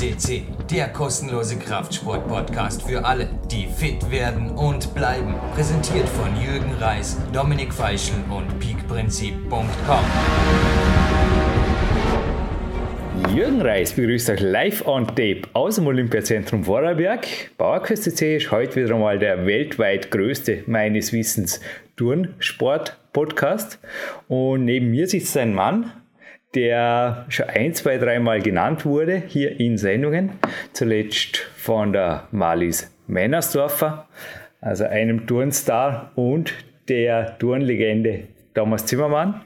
CC, 0.00 0.44
der 0.70 0.88
kostenlose 0.88 1.58
Kraftsport-Podcast 1.58 2.84
für 2.84 3.04
alle, 3.04 3.28
die 3.50 3.66
fit 3.66 4.10
werden 4.10 4.48
und 4.48 4.94
bleiben. 4.94 5.34
Präsentiert 5.54 6.08
von 6.08 6.34
Jürgen 6.40 6.72
Reis, 6.80 7.18
Dominik 7.34 7.70
Feischl 7.74 8.14
und 8.30 8.58
peakprinzip.com. 8.60 10.04
Jürgen 13.36 13.60
Reis 13.60 13.92
begrüßt 13.92 14.30
euch 14.30 14.40
live 14.40 14.86
on 14.86 15.06
tape 15.06 15.42
aus 15.52 15.74
dem 15.74 15.86
Olympiazentrum 15.86 16.64
Vorarlberg. 16.64 17.26
C 17.94 18.36
ist 18.36 18.50
heute 18.50 18.76
wieder 18.76 18.94
einmal 18.94 19.18
der 19.18 19.44
weltweit 19.44 20.10
größte, 20.10 20.64
meines 20.66 21.12
Wissens, 21.12 21.60
Turnsport-Podcast. 21.96 23.78
Und 24.28 24.64
neben 24.64 24.90
mir 24.92 25.06
sitzt 25.06 25.36
ein 25.36 25.52
Mann, 25.52 25.92
der 26.54 27.26
schon 27.28 27.48
ein, 27.48 27.74
zwei, 27.74 27.98
dreimal 27.98 28.40
genannt 28.40 28.84
wurde 28.84 29.16
hier 29.16 29.58
in 29.60 29.78
Sendungen. 29.78 30.32
Zuletzt 30.72 31.36
von 31.36 31.92
der 31.92 32.28
Malis 32.30 32.94
Männersdorfer, 33.06 34.08
also 34.60 34.84
einem 34.84 35.26
Turnstar 35.26 36.12
und 36.16 36.52
der 36.88 37.38
Turnlegende 37.38 38.28
Thomas 38.54 38.86
Zimmermann. 38.86 39.42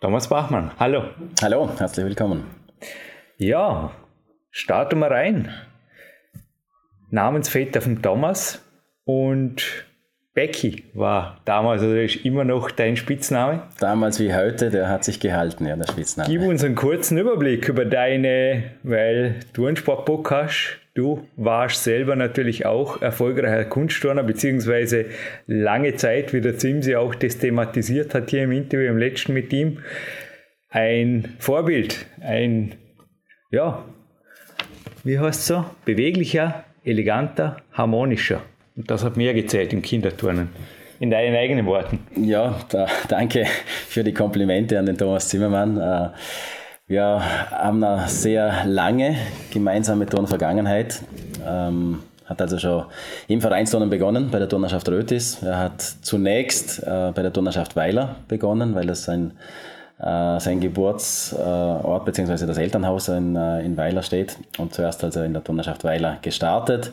Thomas 0.00 0.28
Bachmann, 0.28 0.70
hallo. 0.78 1.04
Hallo, 1.42 1.70
herzlich 1.78 2.06
willkommen. 2.06 2.44
Ja, 3.36 3.90
starten 4.50 5.00
wir 5.00 5.10
rein. 5.10 5.52
Namensvetter 7.10 7.80
von 7.80 8.02
Thomas 8.02 8.64
und 9.04 9.87
Becky 10.38 10.84
war 10.94 11.40
damals 11.46 11.82
oder 11.82 12.00
ist 12.00 12.24
immer 12.24 12.44
noch 12.44 12.70
dein 12.70 12.96
Spitzname? 12.96 13.64
Damals 13.80 14.20
wie 14.20 14.32
heute, 14.32 14.70
der 14.70 14.88
hat 14.88 15.02
sich 15.02 15.18
gehalten, 15.18 15.66
ja, 15.66 15.74
der 15.74 15.88
Spitzname. 15.90 16.28
Gib 16.30 16.42
uns 16.42 16.62
einen 16.62 16.76
kurzen 16.76 17.18
Überblick 17.18 17.68
über 17.68 17.84
deine, 17.84 18.62
weil 18.84 19.40
du 19.52 19.66
einen 19.66 19.74
Sportbock 19.74 20.30
hast. 20.30 20.78
Du 20.94 21.26
warst 21.34 21.82
selber 21.82 22.14
natürlich 22.14 22.66
auch 22.66 23.02
erfolgreicher 23.02 23.64
Kunstturner, 23.64 24.22
beziehungsweise 24.22 25.06
lange 25.48 25.96
Zeit, 25.96 26.32
wie 26.32 26.40
der 26.40 26.56
Zimsi 26.56 26.94
auch 26.94 27.16
das 27.16 27.38
thematisiert 27.38 28.14
hat 28.14 28.30
hier 28.30 28.44
im 28.44 28.52
Interview, 28.52 28.86
im 28.86 28.98
letzten 28.98 29.32
mit 29.32 29.52
ihm, 29.52 29.78
ein 30.68 31.34
Vorbild, 31.40 32.06
ein, 32.20 32.76
ja, 33.50 33.84
wie 35.02 35.18
heißt 35.18 35.40
es 35.40 35.46
so, 35.48 35.64
beweglicher, 35.84 36.62
eleganter, 36.84 37.56
harmonischer. 37.72 38.40
Und 38.78 38.88
das 38.88 39.02
hat 39.02 39.16
mir 39.16 39.34
gezählt 39.34 39.72
im 39.72 39.82
Kinderturnen. 39.82 40.50
In 41.00 41.10
deinen 41.10 41.34
eigenen 41.34 41.66
Worten. 41.66 41.98
Ja, 42.14 42.60
da, 42.68 42.86
danke 43.08 43.44
für 43.88 44.04
die 44.04 44.14
Komplimente 44.14 44.78
an 44.78 44.86
den 44.86 44.96
Thomas 44.96 45.28
Zimmermann. 45.28 45.78
Äh, 45.78 46.10
wir 46.86 47.20
haben 47.50 47.82
eine 47.82 48.08
sehr 48.08 48.64
lange 48.66 49.16
gemeinsame 49.52 50.06
Turnvergangenheit. 50.06 51.02
Ähm, 51.44 52.04
hat 52.24 52.40
also 52.40 52.58
schon 52.58 52.84
im 53.26 53.40
Vereinsturnen 53.40 53.90
begonnen, 53.90 54.30
bei 54.30 54.38
der 54.38 54.48
Turnerschaft 54.48 54.88
Rötis. 54.88 55.42
Er 55.42 55.58
hat 55.58 55.82
zunächst 55.82 56.80
äh, 56.84 57.10
bei 57.12 57.22
der 57.22 57.32
Turnerschaft 57.32 57.74
Weiler 57.74 58.16
begonnen, 58.28 58.76
weil 58.76 58.86
das 58.86 59.02
sein, 59.02 59.32
äh, 59.98 60.38
sein 60.38 60.60
Geburtsort 60.60 62.04
bzw. 62.04 62.46
das 62.46 62.58
Elternhaus 62.58 63.08
in, 63.08 63.34
in 63.34 63.76
Weiler 63.76 64.02
steht. 64.02 64.36
Und 64.56 64.72
zuerst 64.72 65.02
also 65.02 65.22
in 65.22 65.32
der 65.32 65.42
Turnerschaft 65.42 65.82
Weiler 65.82 66.18
gestartet 66.22 66.92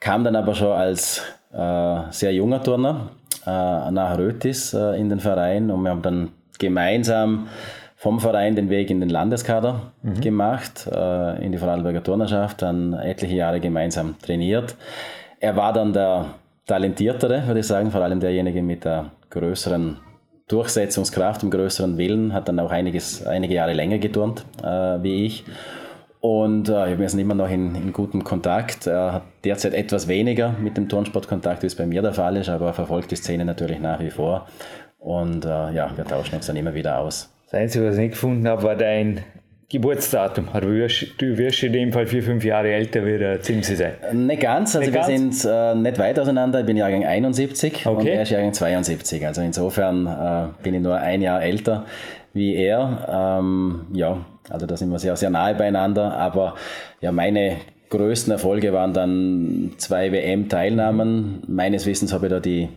kam 0.00 0.24
dann 0.24 0.36
aber 0.36 0.54
schon 0.54 0.72
als 0.72 1.22
äh, 1.52 2.00
sehr 2.10 2.32
junger 2.32 2.62
Turner 2.62 3.10
äh, 3.46 3.90
nach 3.90 4.18
Rötis 4.18 4.74
äh, 4.74 4.98
in 4.98 5.08
den 5.08 5.20
Verein 5.20 5.70
und 5.70 5.82
wir 5.82 5.90
haben 5.90 6.02
dann 6.02 6.30
gemeinsam 6.58 7.48
vom 7.96 8.20
Verein 8.20 8.54
den 8.54 8.70
Weg 8.70 8.90
in 8.90 9.00
den 9.00 9.08
Landeskader 9.08 9.92
mhm. 10.02 10.20
gemacht, 10.20 10.88
äh, 10.90 11.44
in 11.44 11.52
die 11.52 11.58
Vorarlberger 11.58 12.02
Turnerschaft, 12.02 12.62
dann 12.62 12.92
etliche 12.92 13.34
Jahre 13.34 13.60
gemeinsam 13.60 14.16
trainiert. 14.22 14.76
Er 15.40 15.56
war 15.56 15.72
dann 15.72 15.92
der 15.92 16.26
talentiertere, 16.66 17.46
würde 17.46 17.60
ich 17.60 17.66
sagen, 17.66 17.90
vor 17.90 18.02
allem 18.02 18.20
derjenige 18.20 18.62
mit 18.62 18.84
der 18.84 19.06
größeren 19.30 19.98
Durchsetzungskraft 20.46 21.42
und 21.42 21.50
größeren 21.50 21.98
Willen, 21.98 22.32
hat 22.32 22.48
dann 22.48 22.60
auch 22.60 22.70
einiges, 22.70 23.26
einige 23.26 23.54
Jahre 23.54 23.72
länger 23.72 23.98
geturnt 23.98 24.44
äh, 24.62 25.02
wie 25.02 25.26
ich 25.26 25.44
und 26.20 26.68
äh, 26.68 26.98
wir 26.98 27.08
sind 27.08 27.20
immer 27.20 27.34
noch 27.34 27.50
in, 27.50 27.74
in 27.74 27.92
gutem 27.92 28.24
Kontakt. 28.24 28.86
Er 28.86 29.12
hat 29.12 29.22
derzeit 29.44 29.74
etwas 29.74 30.08
weniger 30.08 30.54
mit 30.60 30.76
dem 30.76 30.88
Turnsport 30.88 31.28
Kontakt, 31.28 31.62
wie 31.62 31.68
es 31.68 31.76
bei 31.76 31.86
mir 31.86 32.02
der 32.02 32.12
Fall 32.12 32.36
ist, 32.36 32.48
aber 32.48 32.66
er 32.66 32.74
verfolgt 32.74 33.10
die 33.10 33.16
Szene 33.16 33.44
natürlich 33.44 33.78
nach 33.78 34.00
wie 34.00 34.10
vor. 34.10 34.46
Und 34.98 35.44
äh, 35.44 35.48
ja, 35.48 35.90
wir 35.94 36.04
tauschen 36.04 36.34
uns 36.34 36.46
dann 36.46 36.56
immer 36.56 36.74
wieder 36.74 36.98
aus. 36.98 37.32
Das 37.44 37.54
Einzige, 37.54 37.86
was 37.86 37.94
ich 37.94 38.00
nicht 38.00 38.10
gefunden 38.10 38.48
habe, 38.48 38.62
war 38.64 38.74
dein 38.74 39.22
Geburtsdatum. 39.70 40.48
Du 40.60 40.68
wirst, 40.70 41.06
du 41.18 41.38
wirst 41.38 41.62
in 41.62 41.72
dem 41.72 41.92
Fall 41.92 42.06
vier, 42.06 42.22
fünf 42.22 42.42
Jahre 42.42 42.72
älter 42.72 43.04
wie 43.06 43.16
der 43.16 43.40
Zimsi 43.40 43.76
sein. 43.76 43.92
Nicht 44.12 44.40
ganz, 44.40 44.74
also 44.74 44.80
nicht 44.80 44.94
wir 44.94 45.16
ganz? 45.16 45.42
sind 45.42 45.50
äh, 45.50 45.74
nicht 45.74 45.98
weit 45.98 46.18
auseinander. 46.18 46.60
Ich 46.60 46.66
bin 46.66 46.76
Jahrgang 46.76 47.04
71 47.04 47.86
okay. 47.86 47.96
und 47.96 48.06
er 48.06 48.22
ist 48.22 48.30
Jahrgang 48.30 48.52
72. 48.52 49.26
Also 49.26 49.42
insofern 49.42 50.06
äh, 50.06 50.62
bin 50.62 50.74
ich 50.74 50.80
nur 50.80 50.96
ein 50.96 51.22
Jahr 51.22 51.42
älter 51.42 51.84
wie 52.32 52.54
er. 52.54 53.38
Ähm, 53.40 53.86
ja, 53.92 54.24
also 54.50 54.66
da 54.66 54.76
sind 54.76 54.90
wir 54.90 54.98
sehr, 54.98 55.16
sehr 55.16 55.30
nahe 55.30 55.54
beieinander. 55.54 56.16
Aber 56.16 56.54
ja, 57.00 57.12
meine 57.12 57.56
größten 57.90 58.32
Erfolge 58.32 58.72
waren 58.72 58.92
dann 58.92 59.72
zwei 59.78 60.12
WM-Teilnahmen. 60.12 61.42
Meines 61.46 61.86
Wissens 61.86 62.12
habe 62.12 62.26
ich 62.26 62.32
da 62.32 62.40
die 62.40 62.68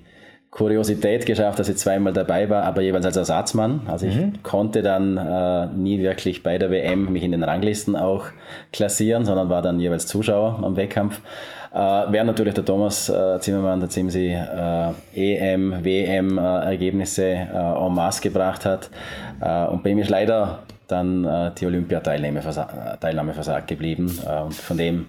Kuriosität 0.52 1.26
geschafft, 1.26 1.60
dass 1.60 1.70
ich 1.70 1.78
zweimal 1.78 2.12
dabei 2.12 2.50
war, 2.50 2.64
aber 2.64 2.82
jeweils 2.82 3.06
als 3.06 3.16
Ersatzmann. 3.16 3.82
Also 3.88 4.06
ich 4.06 4.18
mhm. 4.18 4.44
konnte 4.44 4.82
dann 4.82 5.16
äh, 5.16 5.68
nie 5.68 6.02
wirklich 6.02 6.44
bei 6.44 6.58
der 6.58 6.70
WM 6.70 7.12
mich 7.12 7.24
in 7.24 7.32
den 7.32 7.44
Ranglisten 7.44 7.96
auch 7.96 8.26
klassieren, 8.74 9.24
sondern 9.24 9.50
war 9.50 9.62
dann 9.62 9.80
jeweils 9.80 10.08
Zuschauer 10.08 10.60
am 10.62 10.76
Wettkampf. 10.76 11.22
Äh, 11.74 11.78
während 11.78 12.28
natürlich 12.28 12.54
der 12.54 12.66
Thomas 12.66 13.08
äh, 13.08 13.40
Zimmermann, 13.40 13.80
der 13.80 13.88
Zimsi, 13.88 14.28
äh, 14.28 14.92
EM, 15.16 15.86
WM-Ergebnisse 15.86 17.24
äh, 17.24 17.44
äh, 17.44 17.86
en 17.86 17.94
masse 17.94 18.22
gebracht 18.22 18.66
hat. 18.66 18.90
Äh, 19.40 19.68
und 19.68 19.84
bei 19.84 19.92
ihm 19.92 20.00
ist 20.00 20.10
leider 20.10 20.60
dann 20.92 21.26
äh, 21.26 21.52
die 21.58 21.66
Olympiateilnahme 21.66 22.42
Teilnahme 23.00 23.34
versagt 23.34 23.68
geblieben. 23.68 24.20
Äh, 24.28 24.42
und 24.42 24.54
von 24.54 24.78
dem 24.78 25.06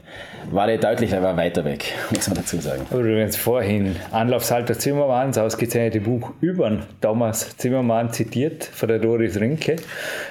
war 0.50 0.69
er 0.69 0.78
deutlich 0.78 1.15
aber 1.15 1.37
weiter 1.37 1.65
weg, 1.65 1.93
muss 2.10 2.28
man 2.28 2.37
dazu 2.37 2.59
sagen. 2.59 2.87
Hast 2.91 3.37
vorhin 3.37 3.97
Anlaufsalter 4.10 4.78
Zimmermanns 4.78 5.38
ausgezeichnete 5.38 6.00
Buch 6.00 6.32
über 6.41 6.78
Thomas 7.00 7.56
Zimmermann 7.56 8.12
zitiert 8.12 8.65
von 8.65 8.88
der 8.88 8.98
Doris 8.98 9.41
Rinke. 9.41 9.76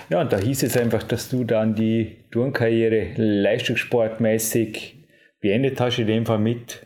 Ja, 0.09 0.21
und 0.21 0.31
da 0.31 0.37
hieß 0.37 0.63
es 0.63 0.77
einfach, 0.77 1.03
dass 1.03 1.29
du 1.29 1.43
dann 1.43 1.75
die 1.75 2.17
Turnkarriere 2.31 3.09
leistungssportmäßig 3.15 4.95
beendet 5.41 5.79
hast, 5.79 5.99
in 5.99 6.07
dem 6.07 6.25
Fall 6.25 6.39
mit 6.39 6.85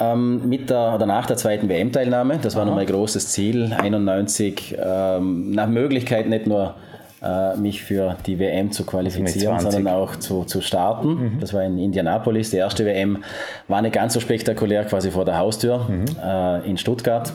ähm, 0.00 0.48
mit 0.48 0.70
der 0.70 0.94
oder 0.94 1.06
nach 1.06 1.26
der 1.26 1.36
zweiten 1.36 1.68
WM-Teilnahme, 1.68 2.38
das 2.40 2.54
war 2.54 2.64
noch 2.64 2.74
mein 2.74 2.86
großes 2.86 3.32
Ziel, 3.32 3.72
91, 3.72 4.76
ähm, 4.80 5.50
nach 5.50 5.66
Möglichkeit 5.68 6.28
nicht 6.28 6.46
nur 6.46 6.76
äh, 6.76 6.87
mich 7.56 7.82
für 7.82 8.16
die 8.26 8.38
WM 8.38 8.70
zu 8.70 8.84
qualifizieren, 8.84 9.58
sondern 9.58 9.88
auch 9.88 10.16
zu, 10.16 10.44
zu 10.44 10.60
starten. 10.60 11.08
Mhm. 11.08 11.40
Das 11.40 11.52
war 11.52 11.64
in 11.64 11.78
Indianapolis. 11.78 12.50
Die 12.50 12.58
erste 12.58 12.84
WM 12.84 13.24
war 13.66 13.82
nicht 13.82 13.94
ganz 13.94 14.14
so 14.14 14.20
spektakulär, 14.20 14.84
quasi 14.84 15.10
vor 15.10 15.24
der 15.24 15.38
Haustür 15.38 15.86
mhm. 15.88 16.04
äh, 16.22 16.68
in 16.68 16.78
Stuttgart. 16.78 17.32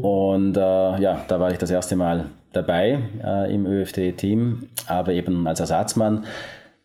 Und 0.00 0.56
äh, 0.56 0.60
ja, 0.60 1.24
da 1.28 1.40
war 1.40 1.50
ich 1.50 1.58
das 1.58 1.70
erste 1.70 1.96
Mal 1.96 2.26
dabei 2.52 2.98
äh, 3.22 3.54
im 3.54 3.66
ÖFT-Team, 3.66 4.68
aber 4.86 5.12
eben 5.12 5.46
als 5.46 5.60
Ersatzmann. 5.60 6.24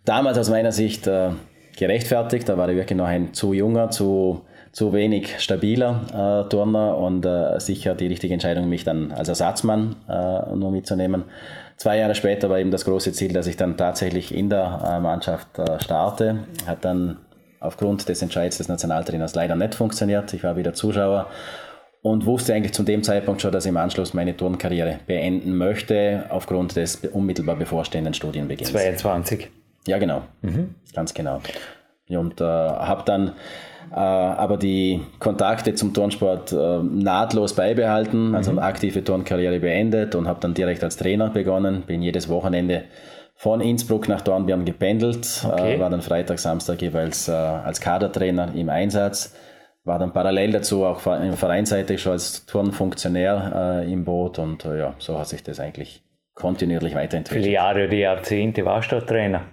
Damals 0.03 0.37
aus 0.37 0.49
meiner 0.49 0.71
Sicht 0.71 1.07
äh, 1.07 1.29
gerechtfertigt, 1.77 2.49
da 2.49 2.57
war 2.57 2.67
ich 2.69 2.75
wirklich 2.75 2.97
noch 2.97 3.07
ein 3.07 3.33
zu 3.33 3.53
junger, 3.53 3.89
zu 3.89 4.41
zu 4.77 4.93
wenig 4.93 5.39
stabiler 5.39 6.45
äh, 6.45 6.49
Turner 6.49 6.97
und 6.97 7.25
äh, 7.25 7.59
sicher 7.59 7.95
die 7.95 8.05
richtige 8.05 8.33
Entscheidung, 8.33 8.69
mich 8.69 8.83
dann 8.83 9.11
als 9.11 9.27
Ersatzmann 9.27 9.95
äh, 10.07 10.55
nur 10.55 10.69
mitzunehmen. 10.69 11.23
Zwei 11.77 11.99
Jahre 11.99 12.15
später 12.15 12.49
war 12.49 12.59
eben 12.59 12.71
das 12.71 12.85
große 12.85 13.13
Ziel, 13.13 13.33
dass 13.33 13.45
ich 13.45 13.55
dann 13.55 13.77
tatsächlich 13.77 14.33
in 14.33 14.49
der 14.49 14.81
äh, 14.83 14.99
Mannschaft 14.99 15.59
äh, 15.59 15.79
starte. 15.79 16.45
Hat 16.65 16.83
dann 16.83 17.17
aufgrund 17.59 18.09
des 18.09 18.21
Entscheids 18.21 18.57
des 18.57 18.67
Nationaltrainers 18.67 19.35
leider 19.35 19.55
nicht 19.55 19.75
funktioniert. 19.75 20.33
Ich 20.33 20.43
war 20.43 20.57
wieder 20.57 20.73
Zuschauer 20.73 21.27
und 22.01 22.25
wusste 22.25 22.53
eigentlich 22.53 22.73
zu 22.73 22.83
dem 22.83 23.03
Zeitpunkt 23.03 23.41
schon, 23.41 23.51
dass 23.51 23.65
ich 23.65 23.69
im 23.69 23.77
Anschluss 23.77 24.13
meine 24.13 24.35
Turnkarriere 24.35 24.99
beenden 25.05 25.55
möchte, 25.55 26.25
aufgrund 26.29 26.75
des 26.75 26.95
unmittelbar 26.95 27.55
bevorstehenden 27.55 28.13
Studienbeginns. 28.13 28.71
22. 28.71 29.49
Ja, 29.85 29.99
genau. 29.99 30.23
Mhm. 30.41 30.75
Ganz 30.93 31.13
genau. 31.13 31.41
Und 32.09 32.39
äh, 32.41 32.43
habe 32.43 33.03
dann 33.05 33.33
äh, 33.91 33.95
aber 33.95 34.57
die 34.57 35.01
Kontakte 35.19 35.73
zum 35.75 35.93
Turnsport 35.93 36.51
äh, 36.51 36.79
nahtlos 36.83 37.53
beibehalten, 37.53 38.35
also 38.35 38.51
mhm. 38.51 38.59
aktive 38.59 39.03
Turnkarriere 39.03 39.59
beendet 39.59 40.15
und 40.15 40.27
habe 40.27 40.39
dann 40.41 40.53
direkt 40.53 40.83
als 40.83 40.97
Trainer 40.97 41.29
begonnen, 41.29 41.83
bin 41.83 42.01
jedes 42.01 42.27
Wochenende 42.27 42.83
von 43.35 43.61
Innsbruck 43.61 44.09
nach 44.09 44.21
Dornbirn 44.21 44.65
gependelt, 44.65 45.45
äh, 45.45 45.47
okay. 45.47 45.79
war 45.79 45.89
dann 45.89 46.01
Freitag, 46.01 46.39
Samstag 46.39 46.81
jeweils 46.81 47.29
als 47.29 47.79
Kadertrainer 47.79 48.53
im 48.55 48.69
Einsatz, 48.69 49.35
war 49.85 49.99
dann 49.99 50.11
parallel 50.11 50.51
dazu 50.51 50.83
auch 50.83 50.99
vereinsseitig 50.99 52.01
schon 52.01 52.13
als 52.13 52.45
Turnfunktionär 52.45 53.85
im 53.87 54.03
Boot 54.03 54.37
und 54.37 54.65
ja, 54.65 54.95
so 54.97 55.17
hat 55.17 55.27
sich 55.27 55.43
das 55.43 55.61
eigentlich 55.61 56.03
kontinuierlich 56.33 56.93
weiterentwickelt. 56.93 57.45
Viele 57.45 57.53
Jahre 57.53 57.85
oder 57.85 57.93
Jahrzehnte 57.93 58.65
warst 58.65 58.91
du 58.91 58.99
Trainer? 58.99 59.45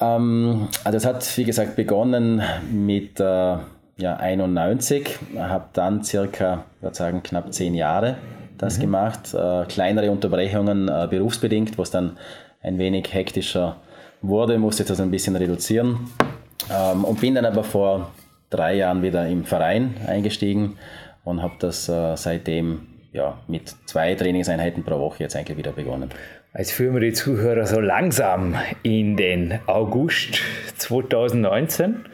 Ähm, 0.00 0.68
also 0.84 0.96
es 0.96 1.06
hat, 1.06 1.36
wie 1.36 1.44
gesagt, 1.44 1.76
begonnen 1.76 2.42
mit 2.70 3.20
äh, 3.20 3.56
ja, 3.96 4.16
91, 4.16 5.18
habe 5.38 5.68
dann 5.72 6.02
circa, 6.02 6.64
würde 6.80 6.96
sagen, 6.96 7.22
knapp 7.22 7.52
zehn 7.52 7.74
Jahre 7.74 8.16
das 8.58 8.78
mhm. 8.78 8.82
gemacht. 8.82 9.34
Äh, 9.34 9.64
kleinere 9.66 10.10
Unterbrechungen 10.10 10.88
äh, 10.88 11.06
berufsbedingt, 11.08 11.78
was 11.78 11.90
dann 11.90 12.16
ein 12.62 12.78
wenig 12.78 13.12
hektischer 13.12 13.76
wurde, 14.22 14.58
musste 14.58 14.84
das 14.84 15.00
ein 15.00 15.10
bisschen 15.10 15.36
reduzieren 15.36 16.10
ähm, 16.72 17.04
und 17.04 17.20
bin 17.20 17.34
dann 17.34 17.44
aber 17.44 17.62
vor 17.62 18.10
drei 18.50 18.74
Jahren 18.76 19.02
wieder 19.02 19.26
im 19.26 19.44
Verein 19.44 19.94
eingestiegen 20.06 20.78
und 21.24 21.42
habe 21.42 21.54
das 21.58 21.88
äh, 21.88 22.16
seitdem 22.16 22.86
ja, 23.12 23.38
mit 23.46 23.74
zwei 23.86 24.14
Trainingseinheiten 24.14 24.82
pro 24.82 24.98
Woche 24.98 25.22
jetzt 25.22 25.36
eigentlich 25.36 25.58
wieder 25.58 25.72
begonnen. 25.72 26.10
Jetzt 26.56 26.70
führen 26.70 26.94
wir 26.94 27.00
die 27.00 27.12
Zuhörer 27.12 27.66
so 27.66 27.80
langsam 27.80 28.54
in 28.84 29.16
den 29.16 29.58
August 29.66 30.40
2019 30.76 32.04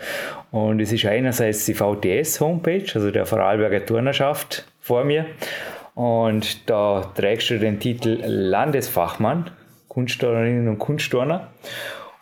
und 0.50 0.80
es 0.80 0.92
ist 0.92 1.04
einerseits 1.04 1.66
die 1.66 1.74
VTS-Homepage, 1.74 2.86
also 2.94 3.10
der 3.10 3.26
Vorarlberger 3.26 3.84
Turnerschaft 3.84 4.64
vor 4.80 5.04
mir. 5.04 5.26
Und 5.94 6.70
da 6.70 7.12
trägst 7.14 7.50
du 7.50 7.58
den 7.58 7.80
Titel 7.80 8.18
Landesfachmann, 8.24 9.50
Kunstturnerinnen 9.88 10.68
und 10.68 10.78
Kunstturner. 10.78 11.48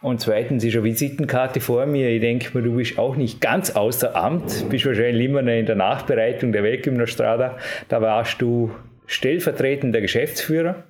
Und 0.03 0.21
zweitens 0.21 0.65
ist 0.65 0.75
eine 0.75 0.83
Visitenkarte 0.83 1.61
vor 1.61 1.87
mir. 1.87 2.09
Ich 2.09 2.21
denke 2.21 2.59
mir, 2.59 2.65
du 2.65 2.75
bist 2.75 2.99
auch 2.99 3.15
nicht 3.15 3.41
ganz 3.41 3.71
außer 3.71 4.17
Amt, 4.17 4.69
bist 4.71 4.87
wahrscheinlich 4.87 5.25
immer 5.25 5.43
noch 5.43 5.53
in 5.53 5.67
der 5.67 5.77
Nachbereitung 5.77 6.51
der 6.51 6.65
Weltgymnastrada. 6.65 7.59
Da 7.89 8.03
warst 8.03 8.43
du 8.43 8.73
stellvertretender 9.07 10.01
Geschäftsführer 10.01 10.83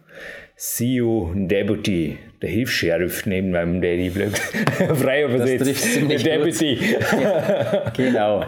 CEO 0.59 1.31
Deputy, 1.37 2.19
der 2.43 2.51
Hilfs-Sheriff 2.51 3.27
neben 3.27 3.53
meinem 3.53 3.81
Daddy, 3.81 4.11
frei 4.97 5.23
übersetzt. 5.23 5.61
Das 5.61 5.69
trifft 5.69 5.85
ziemlich 5.85 6.23
Deputy. 6.25 6.97
ja, 7.23 7.91
genau. 7.97 8.45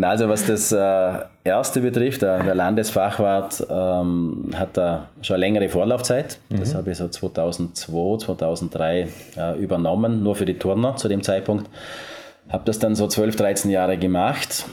Also 0.00 0.28
was 0.28 0.46
das 0.46 0.70
äh, 0.70 1.24
erste 1.42 1.80
betrifft, 1.80 2.22
der, 2.22 2.44
der 2.44 2.54
Landesfachwart 2.54 3.66
ähm, 3.68 4.50
hat 4.54 4.76
da 4.76 5.08
schon 5.20 5.34
eine 5.34 5.40
längere 5.40 5.68
Vorlaufzeit. 5.68 6.38
Das 6.48 6.74
mhm. 6.74 6.78
habe 6.78 6.92
ich 6.92 6.98
so 6.98 7.08
2002, 7.08 8.18
2003 8.18 9.08
äh, 9.36 9.58
übernommen, 9.58 10.22
nur 10.22 10.36
für 10.36 10.44
die 10.44 10.58
Turner 10.58 10.94
zu 10.94 11.08
dem 11.08 11.24
Zeitpunkt. 11.24 11.68
Habe 12.50 12.62
das 12.66 12.78
dann 12.78 12.94
so 12.94 13.08
12, 13.08 13.34
13 13.34 13.70
Jahre 13.72 13.98
gemacht 13.98 14.66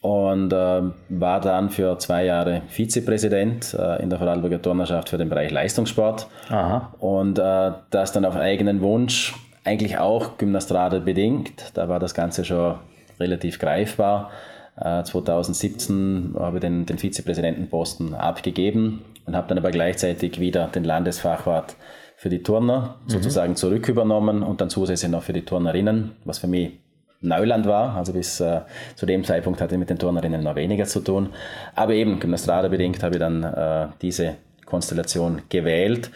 und 0.00 0.52
äh, 0.52 0.82
war 1.08 1.40
dann 1.40 1.70
für 1.70 1.98
zwei 1.98 2.24
Jahre 2.24 2.62
Vizepräsident 2.68 3.74
äh, 3.74 4.02
in 4.02 4.08
der 4.08 4.18
Vorarlberger 4.18 4.62
Turnerschaft 4.62 5.10
für 5.10 5.18
den 5.18 5.28
Bereich 5.28 5.50
Leistungssport. 5.50 6.26
Aha. 6.48 6.94
Und 6.98 7.38
äh, 7.38 7.72
das 7.90 8.12
dann 8.12 8.24
auf 8.24 8.36
eigenen 8.36 8.80
Wunsch, 8.80 9.34
eigentlich 9.64 9.98
auch 9.98 10.38
Gymnastrade 10.38 11.00
bedingt. 11.00 11.72
Da 11.74 11.88
war 11.88 12.00
das 12.00 12.14
Ganze 12.14 12.44
schon 12.44 12.76
relativ 13.18 13.58
greifbar. 13.58 14.30
2017 14.76 16.34
äh, 16.34 16.40
habe 16.40 16.56
ich 16.56 16.60
den, 16.62 16.86
den 16.86 16.96
Vizepräsidentenposten 16.96 18.14
abgegeben 18.14 19.02
und 19.26 19.36
habe 19.36 19.48
dann 19.48 19.58
aber 19.58 19.70
gleichzeitig 19.70 20.40
wieder 20.40 20.68
den 20.68 20.84
Landesfachwart 20.84 21.76
für 22.16 22.30
die 22.30 22.42
Turner 22.42 22.96
mhm. 23.04 23.10
sozusagen 23.10 23.56
zurückübernommen 23.56 24.42
und 24.42 24.60
dann 24.60 24.70
zusätzlich 24.70 25.10
noch 25.10 25.22
für 25.22 25.34
die 25.34 25.44
Turnerinnen, 25.44 26.12
was 26.24 26.38
für 26.38 26.46
mich 26.46 26.72
Neuland 27.20 27.66
war. 27.66 27.96
Also 27.96 28.12
bis 28.12 28.40
äh, 28.40 28.60
zu 28.96 29.06
dem 29.06 29.24
Zeitpunkt 29.24 29.60
hatte 29.60 29.74
ich 29.74 29.78
mit 29.78 29.90
den 29.90 29.98
Turnerinnen 29.98 30.42
noch 30.42 30.56
weniger 30.56 30.86
zu 30.86 31.00
tun. 31.00 31.30
Aber 31.74 31.92
eben, 31.92 32.20
Gymnastrada 32.20 32.68
bedingt 32.68 33.02
habe 33.02 33.16
ich 33.16 33.20
dann 33.20 33.44
äh, 33.44 33.88
diese 34.00 34.36
Konstellation 34.64 35.42
gewählt. 35.48 36.10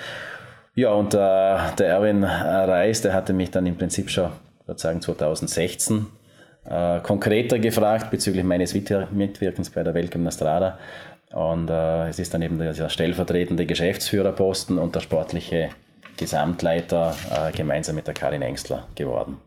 Ja, 0.74 0.92
und 0.92 1.14
äh, 1.14 1.16
der 1.18 1.86
Erwin 1.86 2.24
Reis, 2.24 3.02
der 3.02 3.12
hatte 3.12 3.32
mich 3.32 3.50
dann 3.50 3.66
im 3.66 3.76
Prinzip 3.76 4.10
schon, 4.10 4.30
würde 4.66 4.80
sagen, 4.80 5.00
2016 5.00 6.06
äh, 6.64 7.00
konkreter 7.00 7.58
gefragt 7.58 8.10
bezüglich 8.10 8.44
meines 8.44 8.74
Mitwirkens 8.74 9.70
bei 9.70 9.82
der 9.82 9.94
Weltgymnastrada. 9.94 10.78
Und 11.32 11.68
äh, 11.68 12.08
es 12.08 12.18
ist 12.18 12.32
dann 12.32 12.42
eben 12.42 12.58
der 12.58 12.88
stellvertretende 12.88 13.66
Geschäftsführerposten 13.66 14.78
und 14.78 14.94
der 14.94 15.00
sportliche 15.00 15.70
Gesamtleiter 16.16 17.14
äh, 17.30 17.52
gemeinsam 17.52 17.96
mit 17.96 18.06
der 18.06 18.14
Karin 18.14 18.42
Engstler 18.42 18.86
geworden. 18.94 19.38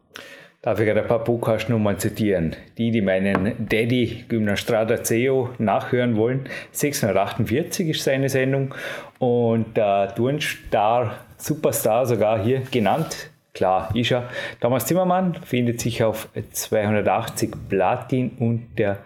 Darf 0.64 0.80
ich 0.80 0.88
gerade 0.88 1.04
ein 1.04 1.08
paar 1.08 1.24
Podcast-Nummern 1.24 2.00
zitieren? 2.00 2.56
Die, 2.80 2.90
die 2.90 3.02
meinen 3.02 3.68
Daddy 3.70 4.26
Gymnastrada 4.28 5.04
CEO 5.04 5.52
nachhören 5.60 6.18
wollen. 6.18 6.50
648 6.72 7.90
ist 7.90 8.04
seine 8.04 8.28
Sendung 8.28 8.74
und 9.20 9.78
der 9.78 10.16
Turnstar, 10.16 11.20
Superstar 11.38 12.08
sogar 12.08 12.44
hier 12.44 12.62
genannt. 12.72 13.30
Klar, 13.54 13.96
ist 13.96 14.12
er. 14.12 14.30
Thomas 14.60 14.88
Zimmermann 14.88 15.36
findet 15.46 15.80
sich 15.80 16.04
auf 16.04 16.28
280 16.52 17.52
Platin 17.70 18.32
und 18.40 18.80
der 18.80 18.98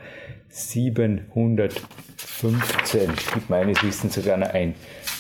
715. 0.48 3.10
Mit 3.36 3.50
meines 3.50 3.84
Wissens 3.84 4.16
sogar 4.16 4.38
noch 4.38 4.54
ein 4.54 4.74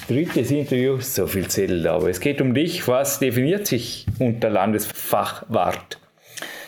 drittes 0.07 0.49
Interview. 0.49 0.97
So 1.01 1.27
viel 1.27 1.49
Zettel. 1.49 1.85
Aber 1.87 2.09
es 2.09 2.21
geht 2.21 2.39
um 2.39 2.53
dich. 2.53 2.87
Was 2.87 3.19
definiert 3.19 3.67
sich 3.67 4.05
unter 4.19 4.49
Landesfachwart? 4.49 6.00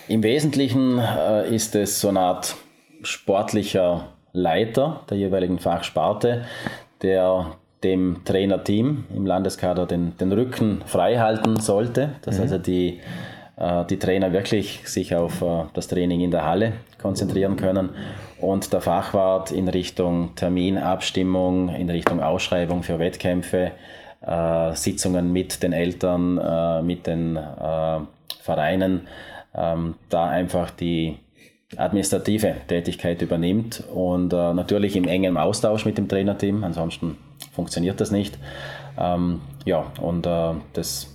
Im 0.07 0.21
Wesentlichen 0.23 0.99
äh, 0.99 1.53
ist 1.53 1.75
es 1.75 2.01
so 2.01 2.09
eine 2.09 2.19
Art 2.19 2.55
sportlicher 3.03 4.07
Leiter 4.33 5.01
der 5.09 5.17
jeweiligen 5.17 5.59
Fachsparte, 5.59 6.43
der 7.01 7.51
dem 7.83 8.21
Trainerteam 8.25 9.05
im 9.15 9.25
Landeskader 9.25 9.85
den, 9.85 10.17
den 10.17 10.31
Rücken 10.31 10.81
frei 10.85 11.17
halten 11.17 11.59
sollte, 11.59 12.11
dass 12.21 12.37
mhm. 12.37 12.41
also 12.41 12.57
die, 12.57 12.99
äh, 13.57 13.85
die 13.85 13.99
Trainer 13.99 14.33
wirklich 14.33 14.81
sich 14.85 15.15
auf 15.15 15.41
äh, 15.41 15.63
das 15.73 15.87
Training 15.87 16.21
in 16.21 16.31
der 16.31 16.45
Halle 16.45 16.73
konzentrieren 17.01 17.55
können 17.55 17.89
und 18.39 18.73
der 18.73 18.81
Fachwart 18.81 19.51
in 19.51 19.69
Richtung 19.69 20.35
Terminabstimmung, 20.35 21.69
in 21.69 21.89
Richtung 21.89 22.21
Ausschreibung 22.21 22.83
für 22.83 22.99
Wettkämpfe, 22.99 23.71
äh, 24.25 24.73
Sitzungen 24.75 25.31
mit 25.31 25.63
den 25.63 25.73
Eltern, 25.73 26.37
äh, 26.37 26.81
mit 26.81 27.07
den 27.07 27.37
äh, 27.37 27.99
Vereinen, 28.41 29.07
ähm, 29.55 29.95
da 30.09 30.27
einfach 30.27 30.71
die 30.71 31.17
administrative 31.77 32.55
Tätigkeit 32.67 33.21
übernimmt 33.21 33.83
und 33.93 34.33
äh, 34.33 34.53
natürlich 34.53 34.95
im 34.95 35.07
engen 35.07 35.37
Austausch 35.37 35.85
mit 35.85 35.97
dem 35.97 36.07
Trainerteam, 36.07 36.63
ansonsten 36.63 37.17
funktioniert 37.51 37.99
das 37.99 38.11
nicht. 38.11 38.37
Ähm, 38.99 39.41
ja, 39.65 39.91
und 40.01 40.25
äh, 40.25 40.53
das 40.73 41.13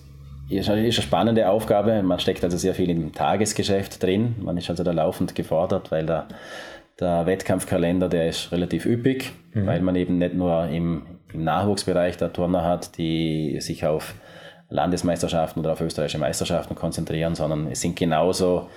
ist, 0.48 0.70
eine 0.70 0.90
spannende 0.92 1.48
Aufgabe. 1.48 2.02
Man 2.02 2.18
steckt 2.18 2.42
also 2.44 2.56
sehr 2.56 2.74
viel 2.74 2.90
im 2.90 3.12
Tagesgeschäft 3.12 4.02
drin. 4.02 4.36
Man 4.40 4.56
ist 4.56 4.70
also 4.70 4.82
da 4.82 4.92
laufend 4.92 5.34
gefordert, 5.34 5.90
weil 5.90 6.06
der, 6.06 6.26
der 6.98 7.26
Wettkampfkalender, 7.26 8.08
der 8.08 8.28
ist 8.28 8.50
relativ 8.52 8.86
üppig, 8.86 9.32
mhm. 9.52 9.66
weil 9.66 9.80
man 9.80 9.96
eben 9.96 10.18
nicht 10.18 10.34
nur 10.34 10.66
im, 10.68 11.02
im 11.32 11.44
Nachwuchsbereich 11.44 12.16
der 12.16 12.32
Turner 12.32 12.64
hat, 12.64 12.96
die 12.98 13.60
sich 13.60 13.86
auf 13.86 14.14
Landesmeisterschaften 14.70 15.60
oder 15.60 15.72
auf 15.72 15.80
österreichische 15.80 16.18
Meisterschaften 16.18 16.74
konzentrieren, 16.74 17.34
sondern 17.34 17.68
es 17.70 17.80
sind 17.80 17.96
genauso 17.96 18.68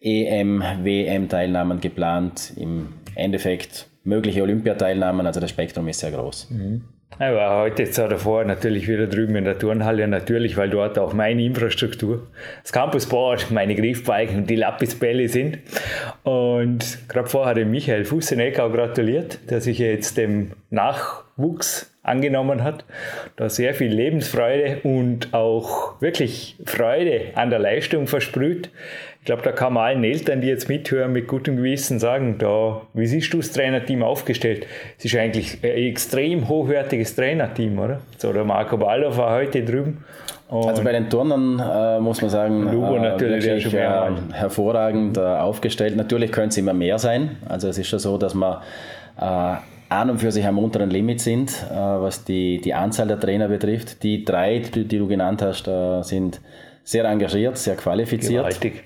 EM, 0.00 0.62
WM-Teilnahmen 0.82 1.80
geplant, 1.80 2.52
im 2.56 2.94
Endeffekt 3.14 3.88
mögliche 4.04 4.42
Olympiateilnahmen, 4.42 5.26
also 5.26 5.40
das 5.40 5.50
Spektrum 5.50 5.88
ist 5.88 6.00
sehr 6.00 6.10
groß. 6.10 6.50
Mhm. 6.50 6.84
Ich 7.14 7.20
war 7.20 7.62
heute 7.62 7.84
jetzt 7.84 7.96
davor 7.96 8.44
natürlich 8.44 8.88
wieder 8.88 9.06
drüben 9.06 9.36
in 9.36 9.44
der 9.44 9.56
Turnhalle, 9.56 10.08
natürlich, 10.08 10.56
weil 10.56 10.68
dort 10.68 10.98
auch 10.98 11.12
meine 11.12 11.44
Infrastruktur, 11.44 12.26
das 12.62 12.72
Campusboard, 12.72 13.52
meine 13.52 13.76
Griffbalken 13.76 14.38
und 14.38 14.50
die 14.50 14.56
Lapisbälle 14.56 15.28
sind. 15.28 15.60
Und 16.24 16.98
gerade 17.08 17.28
vorher 17.28 17.54
hat 17.54 17.68
Michael 17.68 18.04
Fusseneck 18.04 18.58
auch 18.58 18.72
gratuliert, 18.72 19.38
der 19.48 19.60
sich 19.60 19.78
jetzt 19.78 20.16
dem 20.16 20.54
Nachwuchs 20.74 21.90
angenommen 22.04 22.62
hat. 22.62 22.84
Da 23.36 23.48
sehr 23.48 23.74
viel 23.74 23.92
Lebensfreude 23.92 24.80
und 24.84 25.32
auch 25.32 26.00
wirklich 26.00 26.56
Freude 26.66 27.32
an 27.34 27.50
der 27.50 27.58
Leistung 27.58 28.06
versprüht. 28.06 28.70
Ich 29.20 29.26
glaube, 29.26 29.40
da 29.40 29.52
kann 29.52 29.72
man 29.72 29.84
allen 29.84 30.04
Eltern, 30.04 30.42
die 30.42 30.48
jetzt 30.48 30.68
mithören, 30.68 31.12
mit 31.12 31.26
gutem 31.26 31.56
Gewissen 31.56 31.98
sagen, 31.98 32.36
da, 32.38 32.82
wie 32.92 33.06
siehst 33.06 33.32
du 33.32 33.38
das 33.38 33.52
Trainerteam 33.52 34.02
aufgestellt? 34.02 34.66
Es 34.98 35.06
ist 35.06 35.16
eigentlich 35.16 35.60
ein 35.62 35.70
extrem 35.70 36.46
hochwertiges 36.46 37.16
Trainerteam, 37.16 37.78
oder? 37.78 38.00
So, 38.18 38.34
der 38.34 38.44
Marco 38.44 38.76
Ballow 38.76 39.16
war 39.16 39.34
heute 39.34 39.64
drüben. 39.64 40.04
also 40.50 40.84
bei 40.84 40.92
den 40.92 41.08
Turnern 41.08 41.58
äh, 41.58 42.00
muss 42.00 42.20
man 42.20 42.30
sagen, 42.30 42.70
Lugo 42.70 42.96
äh, 42.96 43.00
natürlich 43.00 43.46
wirklich, 43.46 43.72
äh, 43.72 44.10
hervorragend 44.32 45.16
äh, 45.16 45.20
aufgestellt. 45.20 45.96
Natürlich 45.96 46.30
können 46.30 46.48
es 46.48 46.58
immer 46.58 46.74
mehr 46.74 46.98
sein. 46.98 47.38
Also 47.48 47.68
es 47.68 47.78
ist 47.78 47.88
schon 47.88 48.00
so, 48.00 48.18
dass 48.18 48.34
man 48.34 48.58
äh, 49.18 49.54
an 49.88 50.10
und 50.10 50.18
für 50.18 50.32
sich 50.32 50.46
am 50.46 50.58
unteren 50.58 50.90
Limit 50.90 51.20
sind, 51.20 51.50
äh, 51.70 51.74
was 51.74 52.24
die, 52.24 52.60
die 52.60 52.74
Anzahl 52.74 53.08
der 53.08 53.20
Trainer 53.20 53.48
betrifft. 53.48 54.02
Die 54.02 54.24
drei, 54.24 54.58
die, 54.58 54.84
die 54.84 54.98
du 54.98 55.06
genannt 55.06 55.42
hast, 55.42 55.68
äh, 55.68 56.02
sind 56.02 56.40
sehr 56.82 57.04
engagiert, 57.04 57.56
sehr 57.56 57.76
qualifiziert. 57.76 58.44
Gewaltig. 58.44 58.84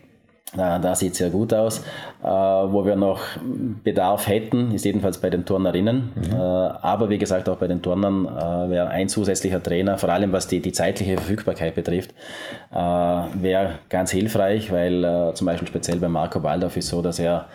Da, 0.57 0.78
da 0.78 0.95
sieht 0.95 1.12
es 1.12 1.19
sehr 1.19 1.31
gut 1.31 1.52
aus. 1.52 1.81
Äh, 2.23 2.26
wo 2.26 2.85
wir 2.85 2.97
noch 2.97 3.21
Bedarf 3.85 4.26
hätten, 4.28 4.73
ist 4.73 4.85
jedenfalls 4.85 5.19
bei 5.19 5.28
den 5.28 5.45
Turnerinnen. 5.45 6.12
Mhm. 6.14 6.33
Äh, 6.33 6.37
aber 6.37 7.11
wie 7.11 7.19
gesagt, 7.19 7.49
auch 7.49 7.59
bei 7.59 7.67
den 7.67 7.83
Turnern 7.83 8.26
äh, 8.26 8.71
wäre 8.71 8.88
ein 8.88 9.09
zusätzlicher 9.09 9.62
Trainer, 9.62 9.99
vor 9.99 10.09
allem 10.09 10.33
was 10.33 10.47
die, 10.47 10.61
die 10.61 10.73
zeitliche 10.73 11.17
Verfügbarkeit 11.17 11.75
betrifft, 11.75 12.12
äh, 12.73 12.76
wäre 12.76 13.73
ganz 13.90 14.11
hilfreich, 14.11 14.73
weil 14.73 15.05
äh, 15.05 15.35
zum 15.35 15.47
Beispiel 15.47 15.69
speziell 15.69 15.99
bei 15.99 16.09
Marco 16.09 16.43
Waldorf 16.43 16.76
ist 16.76 16.88
so, 16.88 17.02
dass 17.02 17.19
er 17.19 17.47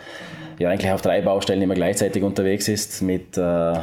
ja 0.58 0.68
eigentlich 0.68 0.92
auf 0.92 1.02
drei 1.02 1.20
Baustellen 1.20 1.62
immer 1.62 1.74
gleichzeitig 1.74 2.22
unterwegs 2.22 2.68
ist 2.68 3.02
mit 3.02 3.36
äh, 3.36 3.72
äh, 3.72 3.76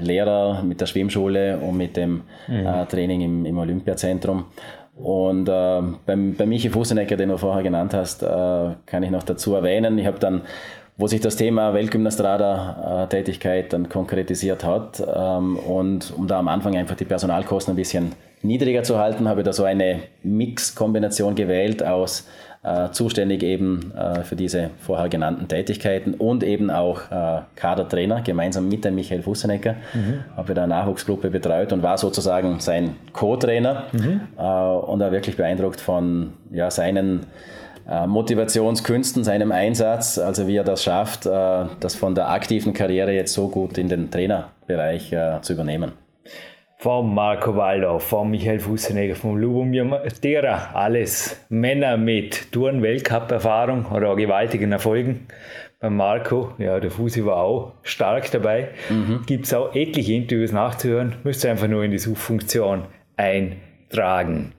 Lehrer, 0.00 0.62
mit 0.62 0.80
der 0.80 0.86
Schwimmschule 0.86 1.58
und 1.58 1.76
mit 1.76 1.96
dem 1.96 2.22
mhm. 2.48 2.66
äh, 2.66 2.86
Training 2.86 3.22
im, 3.22 3.46
im 3.46 3.58
Olympiazentrum. 3.58 4.44
Und 5.02 5.48
äh, 5.48 5.82
beim, 6.06 6.34
bei 6.34 6.46
Michi 6.46 6.68
Fusenecker, 6.68 7.16
den 7.16 7.30
du 7.30 7.38
vorher 7.38 7.62
genannt 7.62 7.94
hast, 7.94 8.22
äh, 8.22 8.26
kann 8.86 9.02
ich 9.02 9.10
noch 9.10 9.22
dazu 9.22 9.54
erwähnen, 9.54 9.98
ich 9.98 10.06
habe 10.06 10.18
dann, 10.18 10.42
wo 10.98 11.06
sich 11.06 11.20
das 11.22 11.36
Thema 11.36 11.72
Weltgymnastrada-Tätigkeit 11.72 13.66
äh, 13.66 13.68
dann 13.68 13.88
konkretisiert 13.88 14.64
hat 14.64 15.02
ähm, 15.14 15.56
und 15.56 16.12
um 16.14 16.26
da 16.26 16.38
am 16.38 16.48
Anfang 16.48 16.76
einfach 16.76 16.96
die 16.96 17.06
Personalkosten 17.06 17.72
ein 17.72 17.76
bisschen 17.76 18.12
niedriger 18.42 18.82
zu 18.82 18.98
halten, 18.98 19.26
habe 19.28 19.40
ich 19.40 19.46
da 19.46 19.54
so 19.54 19.64
eine 19.64 20.00
Mix-Kombination 20.22 21.34
gewählt 21.34 21.82
aus 21.82 22.26
äh, 22.62 22.90
zuständig 22.90 23.42
eben 23.42 23.92
äh, 23.96 24.22
für 24.22 24.36
diese 24.36 24.70
vorher 24.80 25.08
genannten 25.08 25.48
Tätigkeiten 25.48 26.14
und 26.14 26.42
eben 26.42 26.70
auch 26.70 27.10
äh, 27.10 27.40
Kadertrainer, 27.56 28.20
gemeinsam 28.20 28.68
mit 28.68 28.84
dem 28.84 28.96
Michael 28.96 29.22
Fussenecker. 29.22 29.76
Mhm. 29.94 30.24
Habe 30.36 30.54
da 30.54 30.64
eine 30.64 30.74
Nachwuchsgruppe 30.74 31.30
betreut 31.30 31.72
und 31.72 31.82
war 31.82 31.96
sozusagen 31.96 32.60
sein 32.60 32.96
Co-Trainer 33.12 33.84
mhm. 33.92 34.20
Äh, 34.38 34.42
und 34.42 35.00
war 35.00 35.10
wirklich 35.10 35.36
beeindruckt 35.36 35.80
von 35.80 36.34
ja, 36.50 36.70
seinen 36.70 37.26
äh, 37.88 38.06
Motivationskünsten, 38.06 39.24
seinem 39.24 39.52
Einsatz, 39.52 40.18
also 40.18 40.46
wie 40.46 40.56
er 40.56 40.64
das 40.64 40.82
schafft, 40.82 41.24
äh, 41.24 41.64
das 41.80 41.94
von 41.94 42.14
der 42.14 42.30
aktiven 42.30 42.74
Karriere 42.74 43.12
jetzt 43.12 43.32
so 43.32 43.48
gut 43.48 43.78
in 43.78 43.88
den 43.88 44.10
Trainerbereich 44.10 45.14
zu 45.40 45.52
übernehmen 45.54 45.92
vom 46.80 47.14
Marco 47.14 47.56
Waldau, 47.56 47.98
vom 47.98 48.30
Michael 48.30 48.58
Fussenegger, 48.58 49.14
vom 49.14 49.36
Lubomir 49.36 49.84
Matera, 49.84 50.70
alles 50.72 51.38
Männer 51.50 51.98
mit 51.98 52.50
Touren-Weltcup-Erfahrung 52.52 53.84
oder 53.92 54.08
auch 54.08 54.16
gewaltigen 54.16 54.72
Erfolgen. 54.72 55.26
Beim 55.78 55.96
Marco, 55.96 56.54
ja, 56.56 56.80
der 56.80 56.90
Fusi 56.90 57.26
war 57.26 57.36
auch 57.36 57.74
stark 57.82 58.30
dabei. 58.30 58.70
Mhm. 58.88 59.24
Gibt 59.26 59.44
es 59.44 59.52
auch 59.52 59.74
etliche 59.74 60.14
Interviews 60.14 60.52
nachzuhören, 60.52 61.16
müsst 61.22 61.44
ihr 61.44 61.50
einfach 61.50 61.68
nur 61.68 61.84
in 61.84 61.90
die 61.90 61.98
Suchfunktion 61.98 62.86
eintragen. 63.14 64.52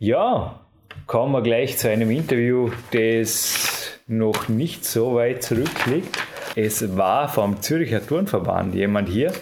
Ja, 0.00 0.62
kommen 1.06 1.32
wir 1.32 1.42
gleich 1.42 1.78
zu 1.78 1.88
einem 1.88 2.10
Interview, 2.10 2.72
das 2.90 4.00
noch 4.08 4.48
nicht 4.48 4.84
so 4.84 5.14
weit 5.14 5.44
zurückliegt. 5.44 6.18
Es 6.56 6.96
war 6.96 7.28
vom 7.28 7.62
Zürcher 7.62 8.04
Turnverband 8.04 8.74
jemand 8.74 9.08
hier, 9.08 9.32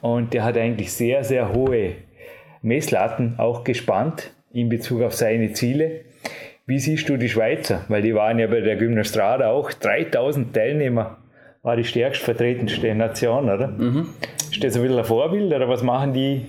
und 0.00 0.32
der 0.34 0.44
hat 0.44 0.56
eigentlich 0.56 0.92
sehr, 0.92 1.24
sehr 1.24 1.52
hohe 1.52 1.92
Messlatten 2.62 3.34
auch 3.38 3.64
gespannt 3.64 4.32
in 4.52 4.68
Bezug 4.68 5.02
auf 5.02 5.14
seine 5.14 5.52
Ziele. 5.52 6.02
Wie 6.66 6.78
siehst 6.78 7.08
du 7.08 7.16
die 7.16 7.28
Schweizer? 7.28 7.84
Weil 7.88 8.02
die 8.02 8.14
waren 8.14 8.38
ja 8.38 8.46
bei 8.46 8.60
der 8.60 8.76
Gymnastrada 8.76 9.50
auch 9.50 9.72
3000 9.72 10.54
Teilnehmer, 10.54 11.18
war 11.62 11.76
die 11.76 11.84
stärkst 11.84 12.22
vertretendste 12.22 12.94
Nation, 12.94 13.50
oder? 13.50 13.68
Mhm. 13.68 14.08
Ist 14.50 14.62
das 14.62 14.76
ein 14.76 14.82
bisschen 14.82 14.98
ein 14.98 15.04
Vorbild 15.04 15.52
oder 15.52 15.68
was 15.68 15.82
machen 15.82 16.12
die? 16.12 16.46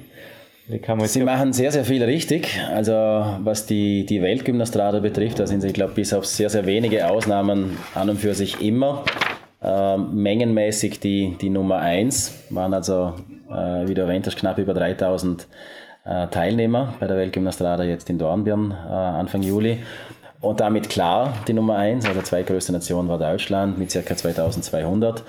Sie 1.06 1.24
machen 1.24 1.52
sehr, 1.52 1.72
sehr 1.72 1.84
viel 1.84 2.02
richtig. 2.04 2.62
Also 2.74 2.92
was 2.94 3.66
die, 3.66 4.06
die 4.06 4.22
Weltgymnastrada 4.22 5.00
betrifft, 5.00 5.40
da 5.40 5.48
sind 5.48 5.62
sie, 5.62 5.68
ich 5.68 5.74
glaube, 5.74 5.94
bis 5.94 6.14
auf 6.14 6.26
sehr, 6.26 6.50
sehr 6.50 6.66
wenige 6.66 7.10
Ausnahmen 7.10 7.78
an 7.94 8.10
und 8.10 8.20
für 8.20 8.34
sich 8.34 8.62
immer 8.62 9.04
mengenmäßig 9.62 11.00
die, 11.00 11.38
die 11.40 11.52
Nummer 11.52 11.78
1. 11.78 12.46
Waren 12.50 12.74
also 12.74 13.14
äh, 13.52 13.88
wie 13.88 13.94
du 13.94 14.02
erwähnt 14.02 14.26
hast, 14.28 14.38
knapp 14.38 14.58
über 14.58 14.74
3000 14.74 15.48
äh, 16.06 16.28
Teilnehmer 16.28 16.94
bei 17.00 17.08
der 17.08 17.18
Weltgymnastrada 17.18 17.84
jetzt 17.84 18.10
in 18.10 18.18
Dornbirn 18.18 18.72
äh, 18.72 18.94
Anfang 18.94 19.44
Juli. 19.44 19.80
Und 20.40 20.60
damit 20.60 20.90
klar 20.90 21.34
die 21.48 21.54
Nummer 21.54 21.76
1, 21.76 22.08
also 22.08 22.22
zweitgrößte 22.22 22.72
Nation 22.72 23.08
war 23.08 23.20
Deutschland 23.20 23.78
mit 23.78 23.94
ca. 23.94 24.16
2200. 24.16 25.24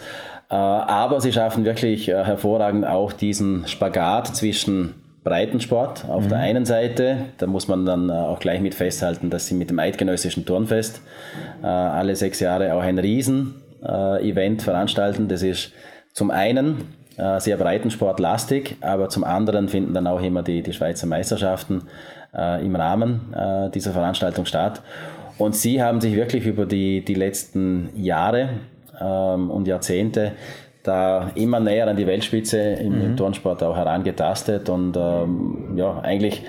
Aber 0.49 1.21
sie 1.21 1.33
schaffen 1.33 1.65
wirklich 1.65 2.09
hervorragend 2.09 2.87
auch 2.87 3.13
diesen 3.13 3.67
Spagat 3.67 4.35
zwischen 4.37 4.95
Breitensport 5.25 6.07
auf 6.09 6.25
mhm. 6.25 6.29
der 6.29 6.39
einen 6.39 6.67
Seite, 6.67 7.27
da 7.39 7.47
muss 7.47 7.69
man 7.69 7.87
dann 7.87 8.11
auch 8.11 8.39
gleich 8.39 8.61
mit 8.61 8.75
festhalten, 8.75 9.31
dass 9.31 9.47
sie 9.47 9.55
mit 9.55 9.71
dem 9.71 9.79
Eidgenössischen 9.79 10.45
Turnfest 10.45 11.01
alle 11.63 12.17
sechs 12.17 12.41
Jahre 12.41 12.75
auch 12.75 12.83
ein 12.83 12.99
Riesen-Event 13.83 14.63
veranstalten. 14.63 15.29
Das 15.29 15.43
ist 15.43 15.73
zum 16.13 16.31
einen 16.31 16.95
äh, 17.17 17.41
sehr 17.41 17.57
breitensportlastig, 17.57 18.77
aber 18.81 19.09
zum 19.09 19.25
anderen 19.25 19.69
finden 19.69 19.95
dann 19.95 20.07
auch 20.07 20.23
immer 20.23 20.43
die, 20.43 20.63
die 20.63 20.73
Schweizer 20.73 21.07
Meisterschaften 21.07 21.83
äh, 22.35 22.65
im 22.65 22.77
Rahmen 22.77 23.35
äh, 23.35 23.71
dieser 23.71 23.93
Veranstaltung 23.93 24.47
statt. 24.47 24.83
Und 25.39 25.57
sie 25.57 25.83
haben 25.83 26.01
sich 26.01 26.15
wirklich 26.15 26.47
über 26.47 26.67
die, 26.67 27.05
die 27.05 27.15
letzten 27.15 27.91
Jahre 27.97 28.51
ähm, 29.01 29.51
und 29.51 29.67
Jahrzehnte 29.67 30.33
da 30.83 31.31
immer 31.37 31.61
näher 31.61 31.87
an 31.87 31.97
die 31.97 32.07
Weltspitze 32.07 32.59
im, 32.59 32.99
mhm. 32.99 33.05
im 33.05 33.17
Turnsport 33.17 33.63
auch 33.63 33.77
herangetastet 33.77 34.69
und 34.69 34.97
ähm, 34.97 35.75
ja, 35.77 36.01
eigentlich 36.01 36.43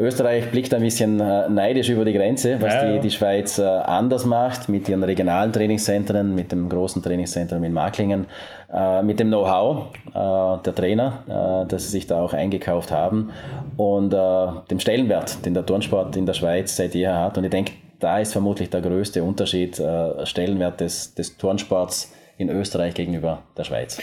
Österreich 0.00 0.50
blickt 0.50 0.72
ein 0.72 0.80
bisschen 0.80 1.20
äh, 1.20 1.46
neidisch 1.50 1.90
über 1.90 2.06
die 2.06 2.14
Grenze, 2.14 2.56
was 2.60 2.72
ja, 2.72 2.92
die, 2.92 3.00
die 3.00 3.10
Schweiz 3.10 3.58
äh, 3.58 3.64
anders 3.64 4.24
macht, 4.24 4.70
mit 4.70 4.88
ihren 4.88 5.04
regionalen 5.04 5.52
Trainingszentren, 5.52 6.34
mit 6.34 6.52
dem 6.52 6.70
großen 6.70 7.02
Trainingszentrum 7.02 7.62
in 7.64 7.74
Marklingen, 7.74 8.26
äh, 8.72 9.02
mit 9.02 9.20
dem 9.20 9.28
Know-how 9.28 9.88
der 10.14 10.74
Trainer, 10.74 11.64
dass 11.68 11.84
sie 11.84 11.90
sich 11.90 12.06
da 12.06 12.20
auch 12.20 12.32
eingekauft 12.32 12.90
haben 12.90 13.30
und 13.76 14.10
dem 14.12 14.80
Stellenwert, 14.80 15.44
den 15.44 15.54
der 15.54 15.64
Turnsport 15.64 16.16
in 16.16 16.26
der 16.26 16.34
Schweiz 16.34 16.76
seit 16.76 16.94
jeher 16.94 17.16
hat. 17.16 17.38
Und 17.38 17.44
ich 17.44 17.50
denke, 17.50 17.72
da 18.00 18.18
ist 18.18 18.32
vermutlich 18.32 18.70
der 18.70 18.80
größte 18.80 19.22
Unterschied, 19.22 19.80
Stellenwert 20.24 20.80
des, 20.80 21.14
des 21.14 21.36
Turnsports 21.36 22.12
in 22.38 22.50
Österreich 22.50 22.94
gegenüber 22.94 23.42
der 23.56 23.64
Schweiz. 23.64 23.98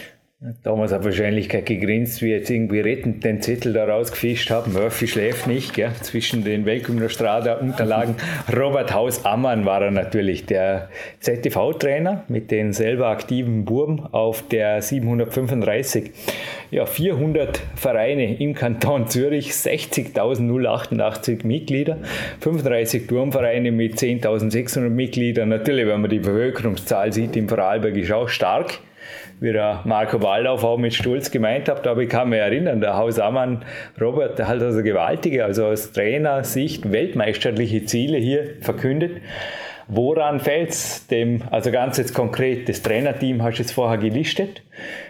Damals 0.61 0.93
auf 0.93 1.03
Wahrscheinlichkeit 1.03 1.65
gegrinst, 1.65 2.21
wie 2.21 2.29
jetzt 2.29 2.51
irgendwie 2.51 2.79
rettend 2.79 3.23
den 3.23 3.41
Zettel 3.41 3.73
da 3.73 3.85
rausgefischt 3.85 4.51
haben. 4.51 4.71
Murphy 4.71 5.07
schläft 5.07 5.47
nicht, 5.47 5.73
gell? 5.73 5.91
zwischen 6.03 6.43
den 6.43 6.63
Weltgymnastrada-Unterlagen. 6.67 8.13
Robert 8.55 8.93
Haus-Ammann 8.93 9.65
war 9.65 9.81
er 9.81 9.89
natürlich, 9.89 10.45
der 10.45 10.89
ZTV-Trainer 11.21 12.25
mit 12.27 12.51
den 12.51 12.71
selber 12.71 13.07
aktiven 13.07 13.65
Burben 13.65 14.05
auf 14.11 14.47
der 14.47 14.83
735. 14.83 16.11
Ja, 16.69 16.85
400 16.85 17.59
Vereine 17.75 18.39
im 18.39 18.53
Kanton 18.53 19.07
Zürich, 19.07 19.53
60.088 19.53 21.47
Mitglieder, 21.47 21.97
35 22.41 23.07
Turmvereine 23.07 23.71
mit 23.71 23.95
10.600 23.95 24.87
Mitgliedern. 24.89 25.49
Natürlich, 25.49 25.87
wenn 25.87 26.01
man 26.01 26.11
die 26.11 26.19
Bevölkerungszahl 26.19 27.11
sieht, 27.11 27.35
im 27.35 27.49
Vorarlberg 27.49 27.97
ist 27.97 28.11
auch 28.11 28.29
stark 28.29 28.81
wie 29.39 29.51
der 29.51 29.81
Marco 29.85 30.21
Waldorf 30.21 30.63
auch 30.63 30.77
mit 30.77 30.93
Stolz 30.93 31.29
gemeint 31.29 31.69
hat, 31.69 31.85
aber 31.85 32.01
ich 32.01 32.09
kann 32.09 32.29
mich 32.29 32.39
erinnern, 32.39 32.81
der 32.81 32.97
Hausamann 32.97 33.63
Robert, 33.99 34.39
der 34.39 34.47
hat 34.47 34.61
also 34.61 34.81
gewaltige, 34.81 35.45
also 35.45 35.67
aus 35.67 35.91
Trainersicht 35.91 36.91
weltmeisterliche 36.91 37.85
Ziele 37.85 38.17
hier 38.17 38.55
verkündet. 38.61 39.21
Woran 39.89 40.41
fällt 40.41 40.71
es 40.71 41.07
dem, 41.07 41.43
also 41.49 41.71
ganz 41.71 41.97
jetzt 41.97 42.13
konkret, 42.13 42.67
das 42.67 42.81
Trainerteam 42.81 43.41
hast 43.41 43.57
du 43.57 43.63
jetzt 43.63 43.71
vorher 43.71 43.97
gelistet. 43.97 44.61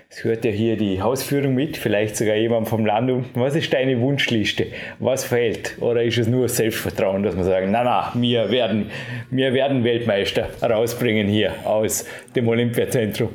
Es 0.10 0.24
hört 0.24 0.46
ja 0.46 0.52
hier 0.52 0.78
die 0.78 1.02
Hausführung 1.02 1.56
mit, 1.56 1.78
vielleicht 1.78 2.16
sogar 2.16 2.36
jemand 2.36 2.68
vom 2.68 2.86
Land. 2.86 3.26
Was 3.34 3.56
ist 3.56 3.74
deine 3.74 4.00
Wunschliste? 4.00 4.68
Was 5.00 5.26
fehlt? 5.26 5.78
Oder 5.82 6.04
ist 6.04 6.20
es 6.20 6.28
nur 6.28 6.48
Selbstvertrauen, 6.48 7.24
dass 7.24 7.34
man 7.34 7.44
sagen, 7.44 7.72
na 7.72 7.84
na, 7.84 8.12
wir 8.14 8.52
werden, 8.52 8.92
wir 9.32 9.52
werden 9.54 9.84
Weltmeister 9.84 10.48
rausbringen 10.62 11.28
hier 11.28 11.54
aus 11.66 12.06
dem 12.36 12.48
Olympiazentrum? 12.48 13.30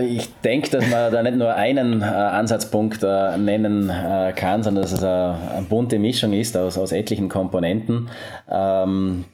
Ich 0.00 0.28
denke, 0.44 0.70
dass 0.70 0.88
man 0.90 1.10
da 1.10 1.22
nicht 1.22 1.36
nur 1.36 1.54
einen 1.54 2.02
äh, 2.02 2.04
Ansatzpunkt 2.04 3.02
äh, 3.02 3.38
nennen 3.38 3.88
äh, 3.88 4.32
kann, 4.36 4.62
sondern 4.62 4.82
dass 4.82 4.92
es 4.92 5.02
eine, 5.02 5.36
eine, 5.56 5.66
bunte 5.66 5.98
Mischung 5.98 6.34
ist 6.34 6.56
aus, 6.56 6.76
aus 6.76 6.92
etlichen 6.92 7.30
Komponenten. 7.30 8.10
Ähm, 8.50 9.24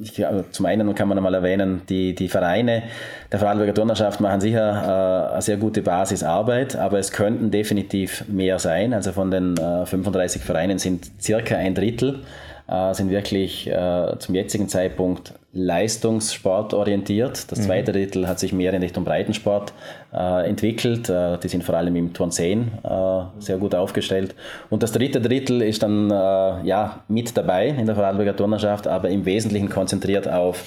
ich, 0.00 0.26
also 0.26 0.44
zum 0.50 0.66
einen 0.66 0.94
kann 0.94 1.08
man 1.08 1.18
einmal 1.18 1.34
erwähnen, 1.34 1.82
die, 1.88 2.14
die 2.14 2.28
Vereine 2.28 2.84
der 3.30 3.38
Vorarlberger 3.38 3.74
Turnerschaft 3.74 4.20
machen 4.20 4.40
sicher 4.40 5.28
äh, 5.30 5.32
eine 5.34 5.42
sehr 5.42 5.58
gute 5.58 5.82
Basisarbeit, 5.82 6.76
aber 6.76 6.98
es 6.98 7.12
könnten 7.12 7.50
definitiv 7.50 8.24
mehr 8.28 8.58
sein. 8.58 8.94
Also 8.94 9.12
von 9.12 9.30
den 9.30 9.56
äh, 9.56 9.86
35 9.86 10.42
Vereinen 10.42 10.78
sind 10.78 11.10
circa 11.20 11.56
ein 11.56 11.74
Drittel 11.74 12.20
äh, 12.68 12.94
sind 12.94 13.10
wirklich 13.10 13.68
äh, 13.68 14.18
zum 14.18 14.34
jetzigen 14.34 14.68
Zeitpunkt 14.68 15.34
Leistungssport 15.54 16.72
orientiert. 16.72 17.50
Das 17.50 17.58
mhm. 17.58 17.64
zweite 17.64 17.92
Drittel 17.92 18.26
hat 18.26 18.38
sich 18.38 18.52
mehr 18.52 18.72
in 18.72 18.82
Richtung 18.82 19.04
Breitensport 19.04 19.72
äh, 20.12 20.48
entwickelt. 20.48 21.10
Äh, 21.10 21.38
die 21.38 21.48
sind 21.48 21.62
vor 21.62 21.74
allem 21.74 21.94
im 21.96 22.12
Turn 22.14 22.30
10 22.30 22.60
äh, 22.82 23.22
sehr 23.38 23.58
gut 23.58 23.74
aufgestellt. 23.74 24.34
Und 24.70 24.82
das 24.82 24.92
dritte 24.92 25.20
Drittel 25.20 25.60
ist 25.60 25.82
dann 25.82 26.10
äh, 26.10 26.14
ja, 26.14 27.00
mit 27.08 27.36
dabei 27.36 27.68
in 27.68 27.84
der 27.86 27.94
Vorarlberger 27.94 28.36
Turnerschaft, 28.36 28.86
aber 28.88 29.10
im 29.10 29.26
Wesentlichen 29.26 29.68
konzentriert 29.68 30.26
auf 30.26 30.64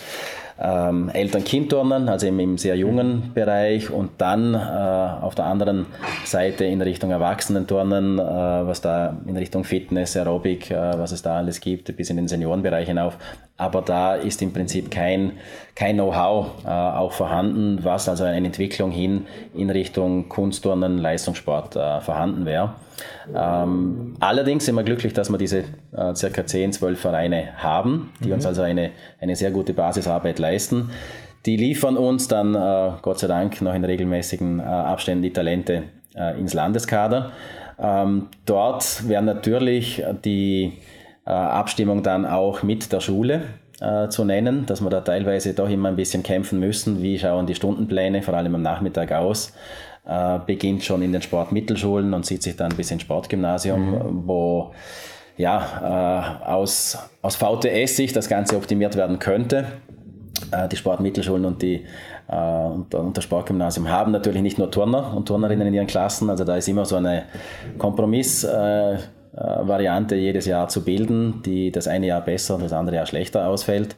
ähm, 0.59 1.09
Eltern-Kind-Turnen, 1.09 2.07
also 2.07 2.27
im, 2.27 2.39
im, 2.39 2.57
sehr 2.57 2.77
jungen 2.77 3.31
Bereich 3.33 3.89
und 3.89 4.11
dann 4.19 4.53
äh, 4.53 4.57
auf 4.57 5.35
der 5.35 5.45
anderen 5.45 5.85
Seite 6.23 6.63
in 6.63 6.81
Richtung 6.81 7.11
Erwachsenenturnen, 7.11 8.19
äh, 8.19 8.21
was 8.21 8.79
da 8.81 9.17
in 9.27 9.35
Richtung 9.35 9.65
Fitness, 9.65 10.15
Aerobic, 10.15 10.71
äh, 10.71 10.97
was 10.97 11.11
es 11.11 11.21
da 11.21 11.37
alles 11.37 11.59
gibt, 11.59 11.95
bis 11.97 12.09
in 12.09 12.17
den 12.17 12.27
Seniorenbereich 12.27 12.87
hinauf. 12.87 13.17
Aber 13.57 13.81
da 13.81 14.15
ist 14.15 14.41
im 14.41 14.53
Prinzip 14.53 14.91
kein, 14.91 15.33
kein 15.75 15.95
Know-how 15.95 16.47
äh, 16.65 16.69
auch 16.69 17.11
vorhanden, 17.11 17.79
was 17.83 18.07
also 18.07 18.23
eine 18.23 18.47
Entwicklung 18.47 18.91
hin 18.91 19.27
in 19.53 19.69
Richtung 19.69 20.29
Kunstturnen, 20.29 20.97
Leistungssport 20.97 21.75
äh, 21.75 21.99
vorhanden 21.99 22.45
wäre. 22.45 22.75
Ähm, 23.35 24.15
allerdings 24.19 24.65
sind 24.65 24.75
wir 24.75 24.83
glücklich, 24.83 25.13
dass 25.13 25.29
wir 25.29 25.37
diese 25.37 25.63
äh, 25.95 26.15
circa 26.15 26.45
10, 26.45 26.73
12 26.73 26.99
Vereine 26.99 27.49
haben, 27.57 28.11
die 28.23 28.27
mhm. 28.27 28.35
uns 28.35 28.45
also 28.45 28.61
eine, 28.61 28.91
eine 29.19 29.35
sehr 29.35 29.51
gute 29.51 29.73
Basisarbeit 29.73 30.39
leisten. 30.39 30.89
Die 31.45 31.57
liefern 31.57 31.97
uns 31.97 32.27
dann, 32.27 32.55
äh, 32.55 32.91
Gott 33.01 33.19
sei 33.19 33.27
Dank, 33.27 33.61
noch 33.61 33.73
in 33.73 33.85
regelmäßigen 33.85 34.59
äh, 34.59 34.63
Abständen 34.63 35.23
die 35.23 35.33
Talente 35.33 35.83
äh, 36.15 36.39
ins 36.39 36.53
Landeskader. 36.53 37.31
Ähm, 37.77 38.27
dort 38.45 39.07
werden 39.07 39.25
natürlich 39.25 40.03
die 40.23 40.73
äh, 41.25 41.29
Abstimmung 41.29 42.03
dann 42.03 42.25
auch 42.25 42.63
mit 42.63 42.91
der 42.91 42.99
Schule 42.99 43.43
äh, 43.81 44.07
zu 44.09 44.23
nennen, 44.23 44.65
dass 44.65 44.81
wir 44.81 44.89
da 44.89 45.01
teilweise 45.01 45.53
doch 45.53 45.69
immer 45.69 45.89
ein 45.89 45.95
bisschen 45.95 46.23
kämpfen 46.23 46.59
müssen. 46.59 47.01
Wie 47.01 47.19
schauen 47.19 47.45
die 47.45 47.55
Stundenpläne 47.55 48.21
vor 48.21 48.33
allem 48.33 48.55
am 48.55 48.61
Nachmittag 48.61 49.11
aus? 49.11 49.53
Äh, 50.07 50.39
beginnt 50.45 50.83
schon 50.83 51.01
in 51.01 51.11
den 51.11 51.21
Sportmittelschulen 51.21 52.13
und 52.13 52.25
zieht 52.25 52.43
sich 52.43 52.55
dann 52.55 52.75
bis 52.75 52.91
ins 52.91 53.01
Sportgymnasium, 53.01 53.91
mhm. 53.91 54.27
wo 54.27 54.71
ja, 55.37 56.39
äh, 56.43 56.45
aus, 56.45 56.97
aus 57.21 57.35
VTS-Sicht 57.35 58.15
das 58.15 58.29
Ganze 58.29 58.55
optimiert 58.55 58.95
werden 58.95 59.19
könnte. 59.19 59.65
Äh, 60.51 60.67
die 60.69 60.75
Sportmittelschulen 60.75 61.45
und, 61.45 61.61
die, 61.61 61.85
äh, 62.27 62.35
und, 62.35 62.93
und, 62.93 63.17
das 63.17 63.23
Sportgymnasium 63.23 63.89
haben 63.89 64.11
natürlich 64.11 64.41
nicht 64.41 64.57
nur 64.57 64.69
Turner 64.71 65.15
und 65.15 65.27
Turnerinnen 65.27 65.67
in 65.67 65.73
ihren 65.73 65.87
Klassen, 65.87 66.29
also 66.29 66.43
da 66.43 66.57
ist 66.57 66.67
immer 66.67 66.83
so 66.85 66.97
eine 66.97 67.23
Kompromissvariante 67.77 70.15
jedes 70.15 70.45
Jahr 70.45 70.67
zu 70.67 70.83
bilden, 70.83 71.41
die 71.43 71.71
das 71.71 71.87
eine 71.87 72.07
Jahr 72.07 72.19
besser 72.21 72.55
und 72.55 72.63
das 72.63 72.73
andere 72.73 72.97
Jahr 72.97 73.05
schlechter 73.05 73.47
ausfällt. 73.47 73.95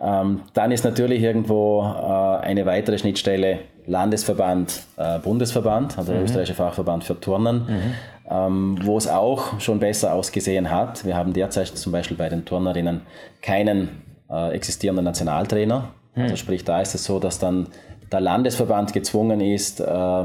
Ähm, 0.00 0.42
dann 0.54 0.70
ist 0.70 0.84
natürlich 0.84 1.22
irgendwo 1.22 1.82
äh, 1.82 2.44
eine 2.44 2.66
weitere 2.66 2.98
Schnittstelle 2.98 3.60
Landesverband, 3.86 4.82
äh, 4.96 5.18
Bundesverband, 5.18 5.96
also 5.98 6.12
der 6.12 6.20
mhm. 6.20 6.26
österreichische 6.26 6.54
Fachverband 6.54 7.04
für 7.04 7.18
Turnen, 7.18 7.66
mhm. 7.66 7.94
ähm, 8.30 8.78
wo 8.82 8.98
es 8.98 9.08
auch 9.08 9.58
schon 9.60 9.80
besser 9.80 10.12
ausgesehen 10.12 10.70
hat. 10.70 11.04
Wir 11.04 11.16
haben 11.16 11.32
derzeit 11.32 11.68
zum 11.68 11.90
Beispiel 11.90 12.16
bei 12.16 12.28
den 12.28 12.44
Turnerinnen 12.44 13.00
keinen 13.40 14.02
äh, 14.30 14.54
existierenden 14.54 15.04
Nationaltrainer. 15.04 15.88
Mhm. 16.14 16.22
Also 16.22 16.36
sprich, 16.36 16.64
da 16.64 16.80
ist 16.80 16.94
es 16.94 17.04
so, 17.04 17.18
dass 17.18 17.38
dann 17.38 17.68
der 18.12 18.20
Landesverband 18.20 18.92
gezwungen 18.92 19.40
ist, 19.40 19.80
äh, 19.80 20.24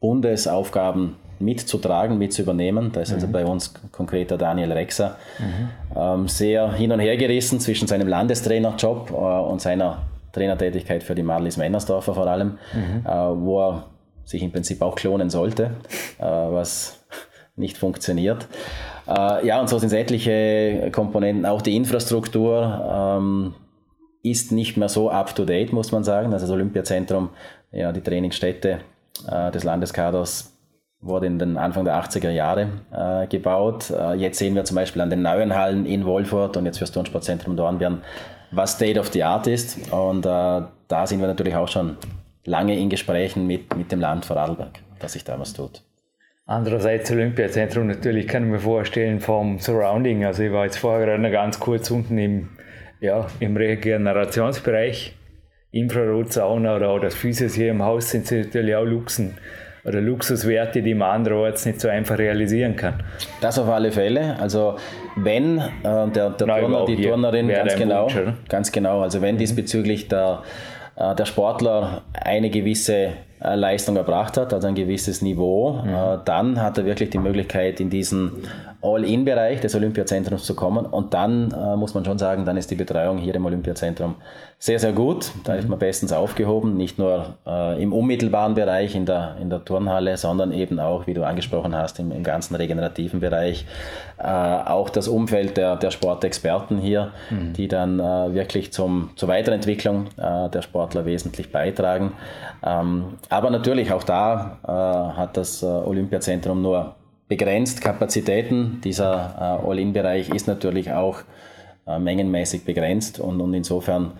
Bundesaufgaben 0.00 1.16
mitzutragen, 1.40 2.18
mitzuübernehmen. 2.18 2.92
Da 2.92 3.00
ist 3.00 3.12
also 3.12 3.26
mhm. 3.26 3.34
also 3.34 3.44
bei 3.46 3.50
uns 3.50 3.74
konkret 3.92 4.30
der 4.30 4.38
Daniel 4.38 4.72
Rexer 4.72 5.16
mhm. 5.38 5.98
ähm, 5.98 6.28
sehr 6.28 6.72
hin 6.72 6.92
und 6.92 7.00
her 7.00 7.16
gerissen 7.16 7.60
zwischen 7.60 7.88
seinem 7.88 8.08
Landestrainerjob 8.08 9.10
äh, 9.10 9.14
und 9.14 9.60
seiner 9.60 10.02
Trainertätigkeit 10.32 11.02
für 11.02 11.14
die 11.14 11.22
Marlies 11.22 11.56
Männersdorfer 11.56 12.14
vor 12.14 12.26
allem, 12.26 12.58
mhm. 12.72 13.04
äh, 13.04 13.10
wo 13.10 13.60
er 13.60 13.84
sich 14.24 14.42
im 14.42 14.52
Prinzip 14.52 14.80
auch 14.82 14.94
klonen 14.94 15.30
sollte, 15.30 15.72
äh, 16.18 16.24
was 16.24 17.00
nicht 17.56 17.76
funktioniert. 17.78 18.46
Äh, 19.08 19.46
ja, 19.46 19.60
und 19.60 19.68
so 19.68 19.78
sind 19.78 19.92
etliche 19.92 20.90
Komponenten, 20.92 21.46
auch 21.46 21.62
die 21.62 21.74
Infrastruktur 21.74 23.18
ähm, 23.18 23.54
ist 24.22 24.52
nicht 24.52 24.76
mehr 24.76 24.88
so 24.88 25.10
up-to-date, 25.10 25.72
muss 25.72 25.92
man 25.92 26.04
sagen. 26.04 26.32
Also 26.32 26.46
das 26.46 26.52
Olympiazentrum, 26.52 27.30
ja, 27.72 27.92
die 27.92 28.02
Trainingsstätte 28.02 28.80
äh, 29.28 29.50
des 29.50 29.64
Landeskaders 29.64 30.52
wurde 31.00 31.26
in 31.26 31.38
den 31.38 31.56
Anfang 31.56 31.84
der 31.84 31.94
80er 32.02 32.30
Jahre 32.30 32.68
äh, 32.92 33.26
gebaut. 33.26 33.90
Äh, 33.90 34.14
jetzt 34.14 34.38
sehen 34.38 34.54
wir 34.54 34.64
zum 34.64 34.74
Beispiel 34.74 35.00
an 35.00 35.10
den 35.10 35.22
neuen 35.22 35.54
Hallen 35.54 35.86
in 35.86 36.04
Wolfurt 36.04 36.56
und 36.56 36.66
jetzt 36.66 36.78
fürs 36.78 36.92
Turnsportzentrum 36.92 37.56
Dornbirn, 37.56 38.02
was 38.50 38.72
State 38.72 39.00
of 39.00 39.08
the 39.08 39.24
Art 39.24 39.46
ist. 39.46 39.90
Und 39.92 40.26
äh, 40.26 40.62
da 40.88 41.06
sind 41.06 41.20
wir 41.20 41.26
natürlich 41.26 41.56
auch 41.56 41.68
schon 41.68 41.96
lange 42.44 42.78
in 42.78 42.90
Gesprächen 42.90 43.46
mit, 43.46 43.74
mit 43.76 43.92
dem 43.92 44.00
Land 44.00 44.26
Vorarlberg, 44.26 44.80
dass 44.98 45.14
sich 45.14 45.24
da 45.24 45.38
was 45.38 45.54
tut. 45.54 45.82
Andererseits 46.44 47.10
Olympiazentrum 47.12 47.86
natürlich 47.86 48.26
kann 48.26 48.44
ich 48.44 48.50
mir 48.50 48.58
vorstellen 48.58 49.20
vom 49.20 49.58
Surrounding. 49.58 50.24
Also 50.24 50.42
ich 50.42 50.52
war 50.52 50.64
jetzt 50.64 50.78
vorher 50.78 51.06
gerade 51.06 51.30
ganz 51.30 51.60
kurz 51.60 51.90
unten 51.90 52.18
im, 52.18 52.48
ja, 53.00 53.26
im 53.38 53.56
Regenerationsbereich. 53.56 55.16
Infrarotsauna 55.70 56.74
oder 56.74 56.88
auch 56.90 56.98
das 56.98 57.14
Physios 57.14 57.54
hier 57.54 57.70
im 57.70 57.84
Haus 57.84 58.10
sind 58.10 58.26
sie 58.26 58.40
natürlich 58.40 58.74
auch 58.74 58.84
Luxen 58.84 59.38
oder 59.84 60.00
Luxuswerte, 60.00 60.82
die 60.82 60.94
man 60.94 61.10
andererorts 61.10 61.66
nicht 61.66 61.80
so 61.80 61.88
einfach 61.88 62.18
realisieren 62.18 62.76
kann. 62.76 62.94
Das 63.40 63.58
auf 63.58 63.68
alle 63.68 63.92
Fälle. 63.92 64.36
Also 64.38 64.76
wenn 65.16 65.58
äh, 65.58 65.62
der, 65.82 66.30
der 66.30 66.36
Turner, 66.36 66.84
die 66.86 67.02
Turnerin, 67.02 67.48
ganz 67.48 67.76
genau, 67.76 68.04
Wunsch, 68.04 68.16
ganz 68.48 68.72
genau, 68.72 69.00
also 69.00 69.22
wenn 69.22 69.36
mhm. 69.36 69.38
diesbezüglich 69.38 70.08
der, 70.08 70.42
äh, 70.96 71.14
der 71.14 71.24
Sportler 71.24 72.02
eine 72.12 72.50
gewisse 72.50 73.12
Leistung 73.42 73.96
erbracht 73.96 74.36
hat, 74.36 74.52
also 74.52 74.68
ein 74.68 74.74
gewisses 74.74 75.22
Niveau, 75.22 75.80
mhm. 75.84 75.88
Äh, 75.88 76.18
dann 76.24 76.60
hat 76.60 76.78
er 76.78 76.84
wirklich 76.84 77.10
die 77.10 77.18
Möglichkeit, 77.18 77.80
in 77.80 77.90
diesen 77.90 78.32
All-In-Bereich 78.82 79.60
des 79.60 79.74
Olympiazentrums 79.74 80.44
zu 80.44 80.54
kommen. 80.54 80.86
Und 80.86 81.12
dann 81.12 81.52
äh, 81.52 81.76
muss 81.76 81.94
man 81.94 82.04
schon 82.04 82.18
sagen, 82.18 82.44
dann 82.44 82.56
ist 82.56 82.70
die 82.70 82.76
Betreuung 82.76 83.18
hier 83.18 83.34
im 83.34 83.44
Olympiazentrum 83.44 84.14
sehr, 84.58 84.78
sehr 84.78 84.92
gut. 84.92 85.32
Da 85.44 85.54
ist 85.54 85.68
man 85.68 85.78
bestens 85.78 86.12
aufgehoben, 86.12 86.76
nicht 86.76 86.98
nur 86.98 87.34
äh, 87.46 87.82
im 87.82 87.92
unmittelbaren 87.92 88.54
Bereich 88.54 88.94
in 88.94 89.06
der, 89.06 89.36
in 89.40 89.50
der 89.50 89.64
Turnhalle, 89.64 90.16
sondern 90.16 90.52
eben 90.52 90.80
auch, 90.80 91.06
wie 91.06 91.14
du 91.14 91.24
angesprochen 91.24 91.74
hast, 91.74 91.98
im, 91.98 92.10
im 92.10 92.22
ganzen 92.22 92.54
regenerativen 92.54 93.20
Bereich. 93.20 93.66
Äh, 94.18 94.26
auch 94.26 94.90
das 94.90 95.08
Umfeld 95.08 95.56
der, 95.56 95.76
der 95.76 95.90
Sportexperten 95.90 96.78
hier, 96.78 97.12
mhm. 97.30 97.52
die 97.54 97.68
dann 97.68 98.00
äh, 98.00 98.34
wirklich 98.34 98.72
zum, 98.72 99.10
zur 99.16 99.28
Weiterentwicklung 99.28 100.06
äh, 100.16 100.48
der 100.48 100.62
Sportler 100.62 101.04
wesentlich 101.06 101.52
beitragen. 101.52 102.12
Ähm, 102.62 103.14
aber 103.30 103.50
natürlich 103.50 103.92
auch 103.92 104.02
da 104.02 104.58
äh, 104.62 105.16
hat 105.16 105.36
das 105.36 105.62
Olympiazentrum 105.62 106.60
nur 106.62 106.96
begrenzt 107.28 107.80
Kapazitäten. 107.80 108.80
Dieser 108.82 109.64
All-In-Bereich 109.64 110.30
ist 110.30 110.48
natürlich 110.48 110.92
auch 110.92 111.20
mengenmäßig 111.86 112.64
begrenzt 112.64 113.20
und, 113.20 113.40
und 113.40 113.54
insofern 113.54 114.12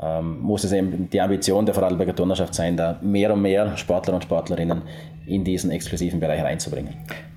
ähm, 0.00 0.40
muss 0.40 0.64
es 0.64 0.72
eben 0.72 1.08
die 1.10 1.20
Ambition 1.20 1.66
der 1.66 1.74
Vorarlberger 1.74 2.14
Turnerschaft 2.14 2.54
sein, 2.54 2.76
da 2.76 2.98
mehr 3.00 3.32
und 3.32 3.42
mehr 3.42 3.76
Sportler 3.76 4.14
und 4.14 4.24
Sportlerinnen 4.24 4.82
in 5.26 5.44
diesen 5.44 5.70
exklusiven 5.70 6.18
Bereich 6.20 6.42
reinzubringen. 6.42 6.94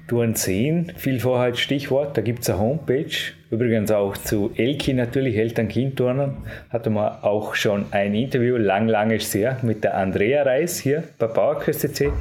Touren 0.07 0.35
10, 0.35 0.93
viel 0.95 1.19
vorher 1.19 1.47
als 1.47 1.59
Stichwort, 1.59 2.15
da 2.15 2.21
gibt 2.21 2.43
es 2.43 2.49
eine 2.49 2.59
Homepage, 2.59 3.11
übrigens 3.51 3.91
auch 3.91 4.15
zu 4.15 4.51
Elki 4.55 4.93
natürlich, 4.93 5.35
Eltern-Kind-Turnern, 5.35 6.37
hatte 6.69 6.89
man 6.89 7.23
auch 7.23 7.55
schon 7.55 7.87
ein 7.91 8.15
Interview, 8.15 8.55
lang, 8.55 8.87
lang 8.87 9.11
ist 9.11 9.31
sehr, 9.31 9.57
mit 9.63 9.83
der 9.83 9.97
Andrea 9.97 10.43
Reis 10.43 10.79
hier 10.79 11.03
bei 11.19 11.27
PowerQuest.cc, 11.27 12.11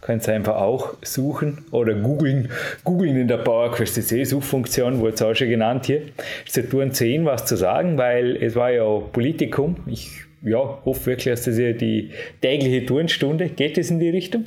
könnt 0.00 0.26
ihr 0.26 0.34
einfach 0.34 0.56
auch 0.56 0.94
suchen 1.02 1.64
oder 1.70 1.94
googeln, 1.94 2.50
googeln 2.82 3.16
in 3.16 3.28
der 3.28 3.38
PowerQuest.cc 3.38 4.24
Suchfunktion, 4.24 4.98
wurde 4.98 5.14
es 5.14 5.22
auch 5.22 5.34
schon 5.34 5.48
genannt 5.48 5.86
hier, 5.86 6.02
der 6.56 6.68
Touren 6.68 6.90
10 6.90 7.24
was 7.26 7.46
zu 7.46 7.56
sagen, 7.56 7.96
weil 7.96 8.42
es 8.42 8.56
war 8.56 8.72
ja 8.72 8.84
Politikum, 9.12 9.76
ich 9.86 10.10
ja, 10.42 10.58
hoffe 10.84 11.06
wirklich, 11.06 11.32
dass 11.32 11.44
das 11.44 11.58
ja 11.58 11.72
die 11.72 12.10
tägliche 12.40 12.84
Turnstunde, 12.86 13.50
geht 13.50 13.78
es 13.78 13.90
in 13.90 14.00
die 14.00 14.10
Richtung? 14.10 14.44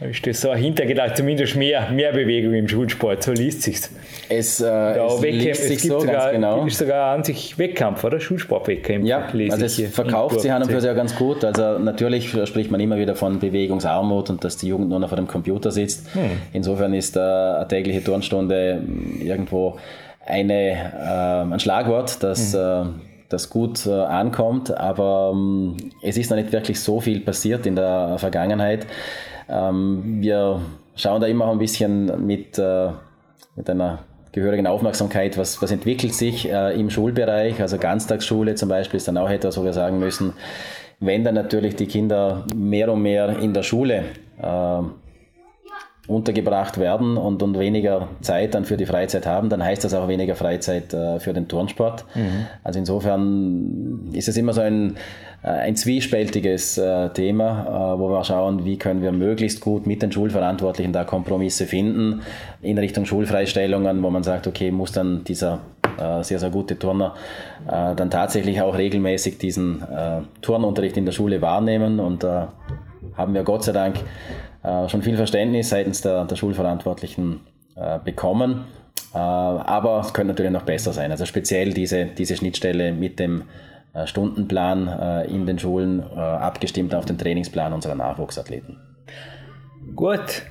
Ist 0.00 0.26
das 0.26 0.40
so 0.40 0.50
ein 0.50 0.58
Hintergedanke, 0.58 1.14
zumindest 1.14 1.56
mehr, 1.56 1.90
mehr 1.90 2.12
Bewegung 2.12 2.54
im 2.54 2.68
Schulsport, 2.68 3.22
so 3.22 3.32
liest 3.32 3.62
sich's. 3.62 3.90
Es, 4.28 4.60
äh, 4.60 4.66
es, 4.66 5.20
liest 5.22 5.62
sich 5.62 5.76
es 5.78 5.82
so, 5.84 6.00
sogar, 6.00 6.32
genau. 6.32 6.66
ist 6.66 6.78
sogar 6.78 7.14
an 7.14 7.24
sich 7.24 7.58
Wettkampf, 7.58 8.04
oder? 8.04 8.20
Schulsportwettkampf. 8.20 9.06
Ja, 9.06 9.28
also 9.50 9.64
es 9.64 9.80
verkauft 9.94 10.40
sich 10.40 10.52
an 10.52 10.62
und 10.62 10.70
für 10.70 10.80
sich 10.80 10.90
auch 10.90 10.96
ganz 10.96 11.14
gut. 11.14 11.44
Also 11.44 11.78
natürlich 11.78 12.30
spricht 12.30 12.70
man 12.70 12.80
immer 12.80 12.98
wieder 12.98 13.14
von 13.14 13.38
Bewegungsarmut 13.38 14.30
und 14.30 14.44
dass 14.44 14.56
die 14.56 14.68
Jugend 14.68 14.90
nur 14.90 14.98
noch 14.98 15.08
vor 15.08 15.16
dem 15.16 15.26
Computer 15.28 15.70
sitzt. 15.70 16.14
Hm. 16.14 16.30
Insofern 16.52 16.92
ist 16.92 17.16
äh, 17.16 17.20
eine 17.20 17.66
tägliche 17.68 18.02
Turnstunde 18.02 18.82
irgendwo 19.20 19.78
eine, 20.26 20.72
äh, 20.72 21.52
ein 21.52 21.60
Schlagwort, 21.60 22.22
das 22.22 22.54
hm. 22.54 22.60
Äh, 22.60 22.84
das 23.28 23.50
gut 23.50 23.86
äh, 23.86 23.90
ankommt, 23.90 24.76
aber 24.76 25.32
ähm, 25.34 25.76
es 26.02 26.16
ist 26.16 26.30
noch 26.30 26.36
nicht 26.36 26.52
wirklich 26.52 26.80
so 26.80 27.00
viel 27.00 27.20
passiert 27.20 27.66
in 27.66 27.74
der 27.74 28.16
Vergangenheit. 28.18 28.86
Ähm, 29.48 30.20
wir 30.20 30.60
schauen 30.96 31.20
da 31.20 31.26
immer 31.26 31.50
ein 31.50 31.58
bisschen 31.58 32.26
mit, 32.26 32.58
äh, 32.58 32.88
mit 33.54 33.70
einer 33.70 34.00
gehörigen 34.32 34.66
Aufmerksamkeit, 34.66 35.38
was, 35.38 35.62
was 35.62 35.70
entwickelt 35.70 36.14
sich 36.14 36.50
äh, 36.50 36.78
im 36.78 36.90
Schulbereich, 36.90 37.60
also 37.60 37.78
Ganztagsschule 37.78 38.54
zum 38.54 38.68
Beispiel 38.68 38.98
ist 38.98 39.08
dann 39.08 39.16
auch 39.16 39.30
etwas, 39.30 39.56
wo 39.56 39.64
wir 39.64 39.72
sagen 39.72 39.98
müssen, 39.98 40.34
wenn 41.00 41.24
dann 41.24 41.34
natürlich 41.34 41.76
die 41.76 41.86
Kinder 41.86 42.44
mehr 42.54 42.92
und 42.92 43.02
mehr 43.02 43.38
in 43.38 43.54
der 43.54 43.62
Schule 43.62 44.04
äh, 44.42 44.82
untergebracht 46.06 46.78
werden 46.78 47.16
und, 47.16 47.42
und 47.42 47.58
weniger 47.58 48.08
Zeit 48.20 48.54
dann 48.54 48.64
für 48.64 48.76
die 48.76 48.86
Freizeit 48.86 49.26
haben, 49.26 49.48
dann 49.48 49.64
heißt 49.64 49.84
das 49.84 49.92
auch 49.94 50.06
weniger 50.06 50.36
Freizeit 50.36 50.94
äh, 50.94 51.18
für 51.18 51.32
den 51.32 51.48
Turnsport. 51.48 52.04
Mhm. 52.14 52.46
Also 52.62 52.78
insofern 52.78 54.10
ist 54.12 54.28
es 54.28 54.36
immer 54.36 54.52
so 54.52 54.60
ein, 54.60 54.96
ein 55.50 55.76
zwiespältiges 55.76 56.78
äh, 56.78 57.10
Thema, 57.10 57.94
äh, 57.94 57.98
wo 57.98 58.08
wir 58.08 58.24
schauen, 58.24 58.64
wie 58.64 58.78
können 58.78 59.02
wir 59.02 59.12
möglichst 59.12 59.60
gut 59.60 59.86
mit 59.86 60.02
den 60.02 60.12
Schulverantwortlichen 60.12 60.92
da 60.92 61.04
Kompromisse 61.04 61.66
finden 61.66 62.22
in 62.62 62.78
Richtung 62.78 63.04
Schulfreistellungen, 63.04 64.02
wo 64.02 64.10
man 64.10 64.22
sagt, 64.22 64.46
okay, 64.46 64.70
muss 64.70 64.92
dann 64.92 65.24
dieser 65.24 65.60
äh, 65.98 66.22
sehr, 66.22 66.38
sehr 66.38 66.50
gute 66.50 66.78
Turner 66.78 67.14
äh, 67.66 67.94
dann 67.94 68.10
tatsächlich 68.10 68.60
auch 68.60 68.76
regelmäßig 68.76 69.38
diesen 69.38 69.82
Turnunterricht 70.42 70.96
in 70.96 71.04
der 71.04 71.12
Schule 71.12 71.40
wahrnehmen 71.42 72.00
und 72.00 72.22
da 72.22 72.52
haben 73.16 73.34
wir 73.34 73.44
Gott 73.44 73.64
sei 73.64 73.72
Dank 73.72 73.96
äh, 74.66 74.88
schon 74.88 75.02
viel 75.02 75.16
Verständnis 75.16 75.68
seitens 75.68 76.00
der, 76.02 76.24
der 76.24 76.36
Schulverantwortlichen 76.36 77.40
äh, 77.76 77.98
bekommen. 78.04 78.64
Äh, 79.14 79.18
aber 79.18 80.00
es 80.00 80.12
könnte 80.12 80.32
natürlich 80.32 80.52
noch 80.52 80.62
besser 80.62 80.92
sein. 80.92 81.10
Also 81.10 81.24
speziell 81.24 81.72
diese, 81.72 82.06
diese 82.06 82.36
Schnittstelle 82.36 82.92
mit 82.92 83.20
dem 83.20 83.44
Stundenplan 84.04 85.26
in 85.28 85.46
den 85.46 85.58
Schulen 85.58 86.02
abgestimmt 86.02 86.94
auf 86.94 87.04
den 87.04 87.18
Trainingsplan 87.18 87.72
unserer 87.72 87.94
Nachwuchsathleten. 87.94 88.78
Gut, 89.94 90.42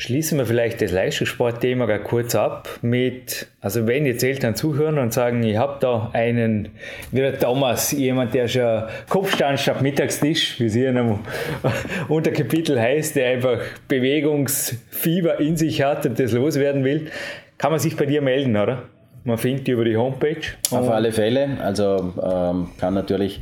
Schließen 0.00 0.38
wir 0.38 0.46
vielleicht 0.46 0.80
das 0.80 0.92
Leistungssportthema 0.92 1.98
kurz 1.98 2.36
ab 2.36 2.68
mit, 2.82 3.48
also 3.60 3.88
wenn 3.88 4.06
jetzt 4.06 4.22
Eltern 4.22 4.54
zuhören 4.54 4.96
und 4.96 5.12
sagen, 5.12 5.42
ich 5.42 5.56
habe 5.56 5.78
da 5.80 6.10
einen, 6.12 6.68
wie 7.10 7.18
der 7.18 7.36
Thomas, 7.36 7.90
jemand, 7.90 8.32
der 8.32 8.46
schon 8.46 8.84
Kopfstand 9.08 9.58
statt 9.58 9.82
Mittagstisch, 9.82 10.60
wie 10.60 10.66
es 10.66 10.74
hier 10.74 10.90
in 10.90 10.98
einem 10.98 11.18
Unterkapitel 12.08 12.80
heißt, 12.80 13.16
der 13.16 13.30
einfach 13.30 13.58
Bewegungsfieber 13.88 15.40
in 15.40 15.56
sich 15.56 15.82
hat 15.82 16.06
und 16.06 16.20
das 16.20 16.30
loswerden 16.30 16.84
will, 16.84 17.10
kann 17.58 17.72
man 17.72 17.80
sich 17.80 17.96
bei 17.96 18.06
dir 18.06 18.22
melden, 18.22 18.56
oder? 18.56 18.84
Man 19.24 19.38
findet 19.38 19.66
die 19.66 19.72
über 19.72 19.84
die 19.84 19.96
Homepage. 19.96 20.40
Auf 20.70 20.88
alle 20.90 21.12
Fälle, 21.12 21.58
also 21.62 22.12
ähm, 22.22 22.68
kann 22.78 22.94
natürlich 22.94 23.40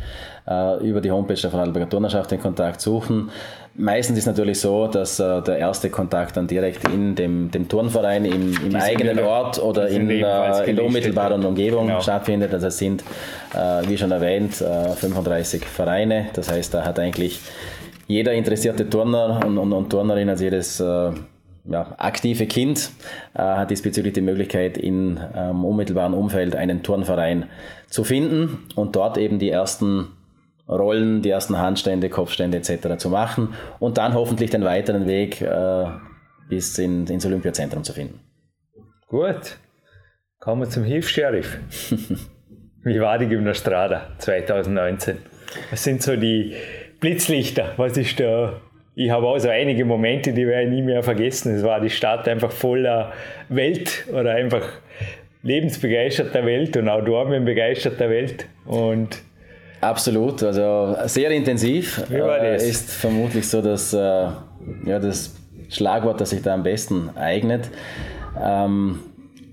äh, 0.49 0.87
über 0.87 1.01
die 1.01 1.11
Homepage 1.11 1.35
der 1.35 1.51
Vorarlberger 1.51 1.89
Turnerschaft 1.89 2.31
den 2.31 2.41
Kontakt 2.41 2.81
suchen. 2.81 3.31
Meistens 3.79 4.17
ist 4.17 4.23
es 4.23 4.27
natürlich 4.27 4.59
so, 4.59 4.87
dass 4.87 5.21
äh, 5.21 5.43
der 5.43 5.59
erste 5.59 5.91
Kontakt 5.91 6.37
dann 6.37 6.47
direkt 6.47 6.89
in 6.89 7.15
dem, 7.15 7.51
dem 7.51 7.69
Turnverein 7.69 8.25
im, 8.25 8.55
im 8.65 8.75
eigenen 8.75 9.19
Ort 9.21 9.59
oder 9.59 9.89
in, 9.89 10.09
äh, 10.09 10.65
in 10.65 10.77
der 10.77 10.85
unmittelbaren 10.85 11.45
Umgebung 11.45 11.89
genau. 11.89 12.01
stattfindet. 12.01 12.55
Also 12.55 12.69
es 12.69 12.79
sind, 12.79 13.03
äh, 13.55 13.87
wie 13.87 13.99
schon 13.99 14.13
erwähnt, 14.13 14.55
35 14.55 15.63
äh, 15.63 15.65
Vereine. 15.67 16.27
Das 16.33 16.51
heißt, 16.51 16.73
da 16.73 16.85
hat 16.85 16.99
eigentlich 16.99 17.41
jeder 18.07 18.33
interessierte 18.33 18.89
Turner 18.89 19.41
und, 19.45 19.59
und, 19.59 19.73
und 19.73 19.91
Turnerin, 19.91 20.31
also 20.31 20.45
jedes 20.45 20.81
äh, 20.81 21.11
ja, 21.69 21.95
aktive 21.99 22.47
Kind 22.47 22.91
äh, 23.35 23.43
hat 23.43 23.71
diesbezüglich 23.71 24.15
die 24.15 24.21
Möglichkeit, 24.21 24.79
in 24.79 25.21
ähm, 25.35 25.65
unmittelbaren 25.65 26.15
Umfeld 26.15 26.57
einen 26.57 26.83
Turnverein 26.83 27.47
zu 27.89 28.05
finden 28.05 28.67
und 28.75 28.97
dort 28.97 29.19
eben 29.19 29.39
die 29.39 29.51
ersten 29.51 30.09
Rollen, 30.69 31.23
die 31.23 31.31
ersten 31.31 31.59
Handstände, 31.59 32.09
Kopfstände 32.09 32.59
etc. 32.59 32.99
zu 32.99 33.09
machen 33.09 33.55
und 33.79 33.99
dann 33.99 34.15
hoffentlich 34.15 34.51
den 34.51 34.65
weiteren 34.65 35.07
Weg 35.07 35.41
äh, 35.41 35.87
bis 36.49 36.79
in, 36.79 37.07
ins 37.07 37.25
Olympiazentrum 37.27 37.85
zu 37.85 37.93
finden. 37.93 38.21
Gut, 39.09 39.59
kommen 40.41 40.63
wir 40.63 40.69
zum 40.69 40.85
Hilfs-Sheriff. 40.85 41.59
Wie 42.85 43.01
war 43.01 43.19
die 43.19 43.27
Gymnastrada 43.27 44.09
2019? 44.19 45.19
Was 45.71 45.85
sind 45.85 46.03
so 46.03 46.17
die 46.17 46.55
Blitzlichter? 47.01 47.73
Was 47.77 47.97
ist 47.97 48.19
da? 48.19 48.61
Ich 48.99 49.11
habe 49.11 49.27
auch 49.27 49.39
so 49.39 49.51
einige 49.51 49.85
Momente, 49.85 50.33
die 50.33 50.47
werde 50.47 50.65
ich 50.65 50.71
nie 50.71 50.81
mehr 50.81 51.03
vergessen. 51.03 51.55
Es 51.55 51.63
war 51.63 51.81
die 51.81 51.91
Stadt 51.91 52.27
einfach 52.29 52.51
voller 52.51 53.13
Welt 53.51 54.07
oder 54.11 54.31
einfach 54.31 54.67
lebensbegeisterter 55.43 56.47
Welt 56.47 56.79
und 56.79 56.89
auch 56.89 57.05
Dormen 57.05 57.45
begeisterter 57.45 58.09
Welt. 58.09 58.47
Und 58.65 59.19
Absolut, 59.83 60.43
also 60.43 60.97
sehr 61.05 61.31
intensiv. 61.31 62.05
Wie 62.09 62.21
war 62.21 62.39
das? 62.39 62.65
Äh, 62.65 62.71
ist 62.71 62.91
vermutlich 62.91 63.47
so 63.47 63.61
dass 63.61 63.93
äh, 63.93 63.99
ja, 63.99 64.99
das 64.99 65.37
Schlagwort, 65.69 66.19
das 66.19 66.31
sich 66.31 66.41
da 66.41 66.55
am 66.55 66.63
besten 66.63 67.11
eignet. 67.17 67.69
Ähm, 68.43 69.01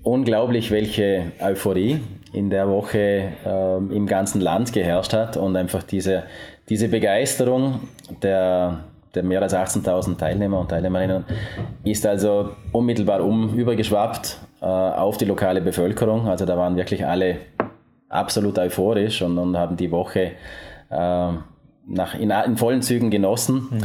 unglaublich, 0.02 0.70
welche 0.70 1.32
Euphorie 1.38 2.00
in 2.32 2.48
der 2.48 2.66
Woche 2.68 3.28
äh, 3.44 3.76
im 3.76 4.06
ganzen 4.06 4.40
Land 4.40 4.72
geherrscht 4.72 5.12
hat 5.12 5.36
und 5.36 5.54
einfach 5.54 5.82
diese, 5.82 6.22
diese 6.70 6.88
Begeisterung 6.88 7.80
der, 8.22 8.84
der 9.14 9.22
mehr 9.22 9.42
als 9.42 9.54
18.000 9.54 10.16
Teilnehmer 10.16 10.60
und 10.60 10.68
Teilnehmerinnen 10.68 11.24
ist 11.84 12.06
also 12.06 12.50
unmittelbar 12.72 13.24
um 13.24 13.54
übergeschwappt 13.54 14.38
äh, 14.60 14.66
auf 14.66 15.16
die 15.16 15.24
lokale 15.24 15.60
Bevölkerung. 15.60 16.28
Also 16.28 16.44
da 16.46 16.56
waren 16.56 16.76
wirklich 16.76 17.06
alle 17.06 17.36
absolut 18.08 18.58
euphorisch 18.58 19.22
und, 19.22 19.36
und 19.38 19.56
haben 19.56 19.76
die 19.76 19.90
Woche 19.90 20.32
äh, 20.90 21.28
nach, 21.86 22.14
in, 22.18 22.30
in, 22.30 22.56
vollen 22.56 22.82
Zügen 22.82 23.10
genossen. 23.10 23.68
Mhm. 23.70 23.82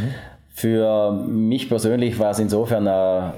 Für 0.49 1.11
mich 1.11 1.69
persönlich 1.69 2.19
war 2.19 2.31
es 2.31 2.39
insofern 2.39 2.87
eine, 2.87 3.33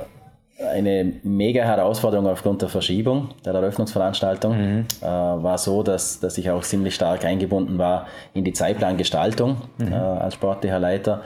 äh, 0.58 0.66
eine 0.66 1.14
mega 1.24 1.64
Herausforderung 1.64 2.28
aufgrund 2.28 2.62
der 2.62 2.70
Verschiebung 2.70 3.30
der 3.46 3.54
Eröffnungsveranstaltung. 3.54 4.58
Mhm. 4.58 4.86
Äh, 5.02 5.06
war 5.06 5.58
so, 5.58 5.84
dass, 5.84 6.20
dass 6.20 6.38
ich 6.38 6.50
auch 6.52 6.64
ziemlich 6.64 6.96
stark 6.96 7.26
eingebunden 7.26 7.78
war 7.78 8.08
in 8.34 8.44
die 8.44 8.54
Zeitplangestaltung 8.54 9.58
mhm. 9.78 9.92
äh, 9.92 9.96
als 9.96 10.36
sportlicher 10.36 10.80
Leiter 10.80 11.22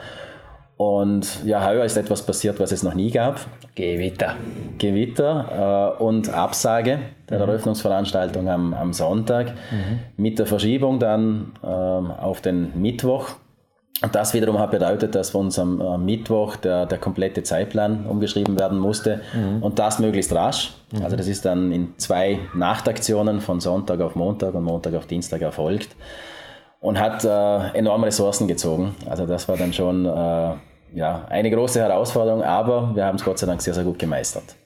und 0.76 1.42
ja, 1.44 1.64
heuer 1.64 1.84
ist 1.84 1.96
etwas 1.96 2.22
passiert, 2.22 2.60
was 2.60 2.70
es 2.70 2.82
noch 2.82 2.92
nie 2.92 3.10
gab. 3.10 3.40
Gewitter. 3.74 4.34
Gewitter 4.76 5.94
äh, 5.98 6.02
und 6.02 6.28
Absage 6.28 6.98
der 7.30 7.38
mhm. 7.38 7.48
Eröffnungsveranstaltung 7.48 8.48
am, 8.48 8.74
am 8.74 8.92
Sonntag 8.92 9.52
mhm. 9.70 10.00
mit 10.16 10.38
der 10.38 10.46
Verschiebung 10.46 10.98
dann 10.98 11.52
äh, 11.62 11.66
auf 11.66 12.42
den 12.42 12.78
Mittwoch. 12.80 13.30
Und 14.02 14.14
das 14.14 14.34
wiederum 14.34 14.58
hat 14.58 14.72
bedeutet, 14.72 15.14
dass 15.14 15.30
für 15.30 15.38
uns 15.38 15.58
am, 15.58 15.80
am 15.80 16.04
Mittwoch 16.04 16.56
der, 16.56 16.84
der 16.84 16.98
komplette 16.98 17.42
Zeitplan 17.42 18.04
umgeschrieben 18.04 18.58
werden 18.58 18.78
musste 18.78 19.22
mhm. 19.32 19.62
und 19.62 19.78
das 19.78 19.98
möglichst 19.98 20.34
rasch. 20.34 20.74
Mhm. 20.92 21.04
Also 21.04 21.16
das 21.16 21.26
ist 21.26 21.46
dann 21.46 21.72
in 21.72 21.94
zwei 21.96 22.38
Nachtaktionen 22.54 23.40
von 23.40 23.60
Sonntag 23.60 24.02
auf 24.02 24.14
Montag 24.14 24.52
und 24.52 24.64
Montag 24.64 24.92
auf 24.92 25.06
Dienstag 25.06 25.40
erfolgt 25.40 25.96
und 26.80 26.98
hat 26.98 27.24
äh, 27.24 27.76
enorme 27.78 28.06
Ressourcen 28.06 28.48
gezogen. 28.48 28.94
Also 29.08 29.26
das 29.26 29.48
war 29.48 29.56
dann 29.56 29.72
schon 29.72 30.04
äh, 30.04 30.54
ja, 30.94 31.26
eine 31.28 31.50
große 31.50 31.80
Herausforderung, 31.80 32.42
aber 32.42 32.94
wir 32.94 33.04
haben 33.04 33.16
es 33.16 33.24
Gott 33.24 33.38
sei 33.38 33.46
Dank 33.46 33.60
sehr, 33.62 33.74
sehr 33.74 33.84
gut 33.84 33.98
gemeistert. 33.98 34.56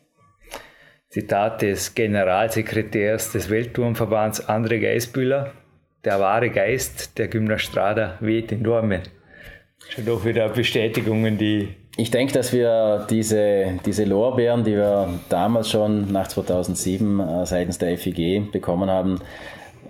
Zitat 1.08 1.62
des 1.62 1.94
Generalsekretärs 1.94 3.32
des 3.32 3.50
Weltturmverbands 3.50 4.48
André 4.48 4.78
Geisbühler, 4.80 5.52
der 6.04 6.20
wahre 6.20 6.50
Geist 6.50 7.18
der 7.18 7.28
Gymnastrada 7.28 8.16
weht 8.20 8.52
in 8.52 8.62
Dormen. 8.62 9.02
Schon 9.88 10.06
doch 10.06 10.24
wieder 10.24 10.48
Bestätigungen, 10.50 11.36
die 11.36 11.74
ich 11.96 12.10
denke, 12.10 12.32
dass 12.32 12.52
wir 12.52 13.06
diese, 13.10 13.78
diese 13.84 14.04
Lorbeeren, 14.04 14.64
die 14.64 14.72
wir 14.74 15.08
damals 15.28 15.68
schon 15.68 16.10
nach 16.12 16.28
2007 16.28 17.20
äh, 17.20 17.46
seitens 17.46 17.78
der 17.78 17.98
FIG 17.98 18.50
bekommen 18.52 18.88
haben, 18.88 19.20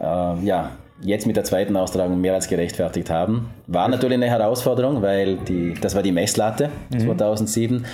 äh, 0.00 0.44
ja, 0.44 0.72
jetzt 1.02 1.26
mit 1.26 1.36
der 1.36 1.44
zweiten 1.44 1.76
Austragung 1.76 2.20
mehr 2.20 2.34
als 2.34 2.48
gerechtfertigt 2.48 3.10
haben. 3.10 3.50
War 3.66 3.88
natürlich 3.88 4.14
eine 4.14 4.28
Herausforderung, 4.28 5.02
weil 5.02 5.36
die, 5.36 5.74
das 5.80 5.94
war 5.94 6.02
die 6.02 6.12
Messlatte 6.12 6.70
mhm. 6.90 7.00
2007. 7.00 7.86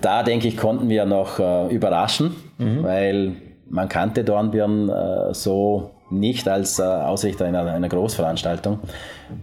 Da 0.00 0.22
denke 0.22 0.48
ich, 0.48 0.56
konnten 0.56 0.88
wir 0.88 1.04
noch 1.04 1.38
äh, 1.38 1.74
überraschen, 1.74 2.34
mhm. 2.58 2.82
weil 2.82 3.32
man 3.68 3.88
kannte 3.88 4.24
Dornbirn 4.24 4.88
äh, 4.88 5.34
so 5.34 5.90
nicht 6.10 6.48
als 6.48 6.78
äh, 6.78 6.82
Ausrichter 6.82 7.44
einer, 7.44 7.66
einer 7.66 7.88
Großveranstaltung. 7.88 8.80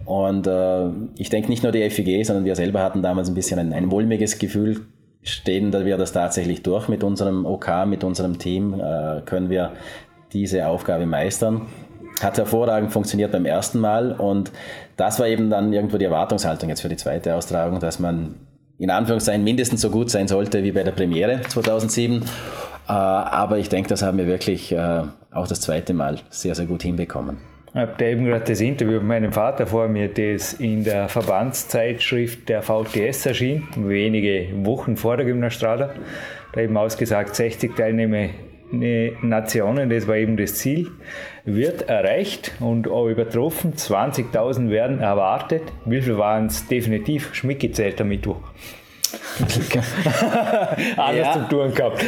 Und 0.04 0.46
äh, 0.46 0.88
ich 1.16 1.30
denke 1.30 1.48
nicht 1.48 1.62
nur 1.62 1.72
die 1.72 1.88
FIG, 1.88 2.26
sondern 2.26 2.44
wir 2.44 2.56
selber 2.56 2.82
hatten 2.82 3.02
damals 3.02 3.28
ein 3.28 3.34
bisschen 3.34 3.58
ein, 3.58 3.72
ein 3.72 3.86
mulmiges 3.86 4.38
Gefühl, 4.38 4.82
stehen 5.22 5.72
wir 5.72 5.96
das 5.96 6.12
tatsächlich 6.12 6.62
durch 6.62 6.88
mit 6.88 7.02
unserem 7.02 7.46
OK, 7.46 7.86
mit 7.86 8.04
unserem 8.04 8.38
Team, 8.38 8.74
äh, 8.74 9.22
können 9.24 9.48
wir 9.48 9.72
diese 10.32 10.66
Aufgabe 10.66 11.06
meistern 11.06 11.62
hat 12.22 12.38
hervorragend 12.38 12.92
funktioniert 12.92 13.32
beim 13.32 13.44
ersten 13.46 13.78
Mal 13.78 14.12
und 14.12 14.50
das 14.96 15.18
war 15.18 15.26
eben 15.26 15.50
dann 15.50 15.72
irgendwo 15.72 15.98
die 15.98 16.04
Erwartungshaltung 16.04 16.68
jetzt 16.68 16.80
für 16.80 16.88
die 16.88 16.96
zweite 16.96 17.34
Austragung, 17.34 17.80
dass 17.80 17.98
man 17.98 18.34
in 18.78 18.90
Anführungszeichen 18.90 19.42
mindestens 19.42 19.80
so 19.80 19.90
gut 19.90 20.10
sein 20.10 20.28
sollte 20.28 20.62
wie 20.62 20.72
bei 20.72 20.84
der 20.84 20.92
Premiere 20.92 21.40
2007. 21.42 22.22
Äh, 22.88 22.92
aber 22.92 23.58
ich 23.58 23.68
denke, 23.68 23.88
das 23.88 24.02
haben 24.02 24.18
wir 24.18 24.26
wirklich 24.26 24.72
äh, 24.72 25.02
auch 25.32 25.48
das 25.48 25.60
zweite 25.60 25.94
Mal 25.94 26.18
sehr, 26.30 26.54
sehr 26.54 26.66
gut 26.66 26.82
hinbekommen. 26.82 27.38
Ich 27.70 27.74
habe 27.74 28.04
eben 28.06 28.24
gerade 28.24 28.44
das 28.44 28.60
Interview 28.60 28.94
mit 28.94 29.04
meinem 29.04 29.32
Vater 29.32 29.66
vor 29.66 29.88
mir, 29.88 30.08
das 30.08 30.54
in 30.54 30.84
der 30.84 31.08
Verbandszeitschrift 31.08 32.48
der 32.48 32.62
VTS 32.62 33.26
erschien, 33.26 33.68
wenige 33.76 34.48
Wochen 34.64 34.96
vor 34.96 35.16
der 35.16 35.26
Gymnastrada. 35.26 35.90
Da 36.52 36.60
eben 36.62 36.76
ausgesagt, 36.76 37.36
60 37.36 37.76
Teilnehmer 37.76 38.30
Nationen, 38.70 39.90
das 39.90 40.06
war 40.06 40.16
eben 40.16 40.36
das 40.36 40.54
Ziel, 40.56 40.90
wird 41.44 41.88
erreicht 41.88 42.52
und 42.60 42.88
auch 42.88 43.08
übertroffen. 43.08 43.74
20.000 43.74 44.70
werden 44.70 45.00
erwartet. 45.00 45.62
Wie 45.84 46.02
viel 46.02 46.18
waren 46.18 46.46
es 46.46 46.66
definitiv? 46.66 47.34
Schmidt 47.34 47.60
gezählt 47.60 48.00
am 48.00 48.08
Mittwoch. 48.08 48.40
Alles 50.96 51.26
ja. 51.26 51.32
zum 51.32 51.48
Tun 51.48 51.74
gehabt. 51.74 52.04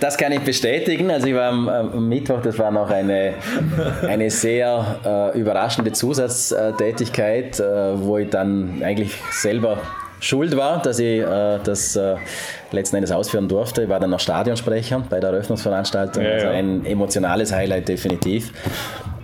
Das 0.00 0.18
kann 0.18 0.32
ich 0.32 0.40
bestätigen. 0.40 1.10
Also 1.10 1.28
ich 1.28 1.34
war 1.34 1.48
am, 1.48 1.68
am 1.68 2.08
Mittwoch, 2.08 2.42
das 2.42 2.58
war 2.58 2.70
noch 2.70 2.90
eine, 2.90 3.34
eine 4.06 4.30
sehr 4.30 5.32
äh, 5.34 5.38
überraschende 5.38 5.92
Zusatztätigkeit, 5.92 7.58
äh, 7.60 7.98
wo 7.98 8.18
ich 8.18 8.28
dann 8.28 8.82
eigentlich 8.82 9.14
selber 9.30 9.78
schuld 10.20 10.56
war, 10.56 10.80
dass 10.82 10.98
ich 10.98 11.20
äh, 11.20 11.58
das 11.62 11.96
äh, 11.96 12.16
letzten 12.72 12.96
Endes 12.96 13.12
ausführen 13.12 13.48
durfte. 13.48 13.82
Ich 13.82 13.88
war 13.88 14.00
dann 14.00 14.10
noch 14.10 14.20
Stadionsprecher 14.20 15.02
bei 15.08 15.20
der 15.20 15.30
Eröffnungsveranstaltung. 15.30 16.22
Ja, 16.22 16.30
also 16.30 16.48
ein 16.48 16.86
emotionales 16.86 17.52
Highlight 17.52 17.88
definitiv. 17.88 18.52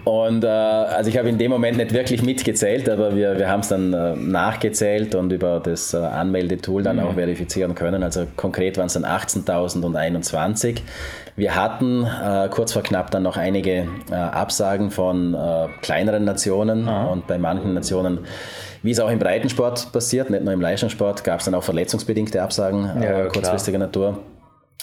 Und 0.07 0.45
äh, 0.45 0.47
also 0.47 1.11
ich 1.11 1.19
habe 1.19 1.29
in 1.29 1.37
dem 1.37 1.51
Moment 1.51 1.79
nicht 1.79 1.93
wirklich 1.93 2.23
mitgezählt, 2.23 2.89
aber 2.89 3.17
wir, 3.17 3.39
wir 3.39 3.49
haben 3.51 3.59
es 3.59 3.69
dann 3.69 3.93
äh, 3.93 4.15
nachgezählt 4.15 5.17
und 5.17 5.33
über 5.33 5.59
das 5.59 5.95
äh, 5.95 5.97
Anmeldetool 5.97 6.85
dann 6.85 6.97
mhm. 6.97 7.03
auch 7.03 7.15
verifizieren 7.15 7.75
können. 7.75 8.05
Also 8.05 8.25
konkret 8.37 8.79
waren 8.79 8.87
es 8.87 8.93
dann 8.93 9.05
18.021. 9.05 10.77
Wir 11.35 11.57
hatten 11.57 12.05
äh, 12.05 12.49
kurz 12.51 12.73
vor 12.73 12.85
knapp 12.85 13.11
dann 13.11 13.25
noch 13.25 13.37
einige 13.37 13.89
äh, 14.09 14.15
Absagen 14.15 14.93
von 14.93 15.35
äh, 15.35 15.67
kleineren 15.83 16.25
Nationen 16.25 16.89
Aha. 16.89 17.07
und 17.07 17.27
bei 17.27 17.37
manchen 17.37 17.75
Nationen, 17.75 18.21
wie 18.87 18.93
es 18.93 19.01
auch 19.01 19.11
im 19.11 19.19
Breitensport 19.19 19.93
passiert, 19.93 20.31
nicht 20.31 20.45
nur 20.45 20.53
im 20.53 20.61
Leistungssport, 20.61 21.25
gab 21.25 21.41
es 21.41 21.45
dann 21.45 21.55
auch 21.55 21.65
verletzungsbedingte 21.65 22.41
Absagen 22.41 23.03
ja, 23.03 23.27
kurzfristiger 23.27 23.79
klar. 23.79 23.89
Natur. 23.89 24.19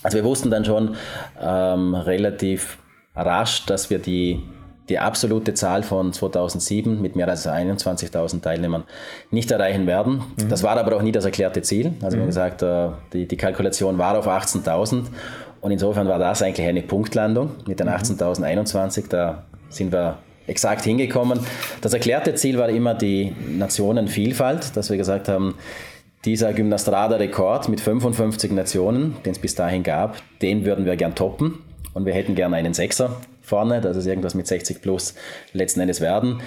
Also 0.04 0.18
wir 0.18 0.24
wussten 0.26 0.52
dann 0.52 0.66
schon 0.66 0.96
ähm, 1.42 1.96
relativ 1.96 2.78
rasch, 3.16 3.66
dass 3.66 3.90
wir 3.90 4.00
die 4.00 4.44
die 4.90 5.00
absolute 5.00 5.54
Zahl 5.54 5.82
von 5.82 6.12
2007 6.12 7.02
mit 7.02 7.16
mehr 7.16 7.28
als 7.30 7.48
21.000 7.48 8.42
Teilnehmern 8.42 8.84
nicht 9.32 9.50
erreichen 9.50 9.88
werden. 9.88 10.24
Mhm. 10.38 10.50
Das 10.50 10.62
war 10.62 10.78
aber 10.78 10.96
auch 10.98 11.02
nie 11.02 11.14
das 11.14 11.24
erklärte 11.24 11.62
Ziel. 11.62 11.94
Also, 12.02 12.18
mhm. 12.18 12.24
wie 12.24 12.26
gesagt, 12.26 12.62
äh, 12.62 12.90
die, 13.14 13.26
die 13.26 13.38
Kalkulation 13.38 13.98
war 13.98 14.18
auf 14.18 14.28
18.000 14.28 15.06
und 15.62 15.72
insofern 15.72 16.10
war 16.10 16.20
das 16.20 16.42
eigentlich 16.42 16.68
eine 16.68 16.82
Punktlandung 16.82 17.52
mit 17.66 17.80
den 17.80 17.88
18.021. 17.88 19.04
Mhm. 19.04 19.10
Da 19.10 19.44
sind 19.70 19.94
wir 19.94 20.18
exakt 20.48 20.84
hingekommen. 20.84 21.40
Das 21.82 21.94
erklärte 21.94 22.36
Ziel 22.36 22.58
war 22.58 22.70
immer 22.70 22.94
die 22.94 23.36
Nationenvielfalt, 23.50 24.76
dass 24.76 24.90
wir 24.90 24.98
gesagt 24.98 25.28
haben, 25.28 25.56
dieser 26.26 26.54
Gymnastrada-Rekord 26.54 27.70
mit 27.70 27.82
55 27.82 28.52
Nationen, 28.52 29.18
den 29.26 29.34
es 29.34 29.40
bis 29.40 29.56
dahin 29.56 29.84
gab, 29.84 30.18
den 30.42 30.66
würden 30.66 30.86
wir 30.86 30.96
gern 30.96 31.16
toppen 31.16 31.60
und 31.94 32.06
wir 32.06 32.14
hätten 32.14 32.36
gerne 32.36 32.56
einen 32.56 32.74
Sechser 32.74 33.18
vorne, 33.42 33.82
dass 33.82 33.98
es 33.98 34.06
irgendwas 34.06 34.34
mit 34.34 34.48
60 34.48 34.82
plus 34.82 35.16
letzten 35.52 35.82
Endes 35.82 36.00
werden. 36.00 36.42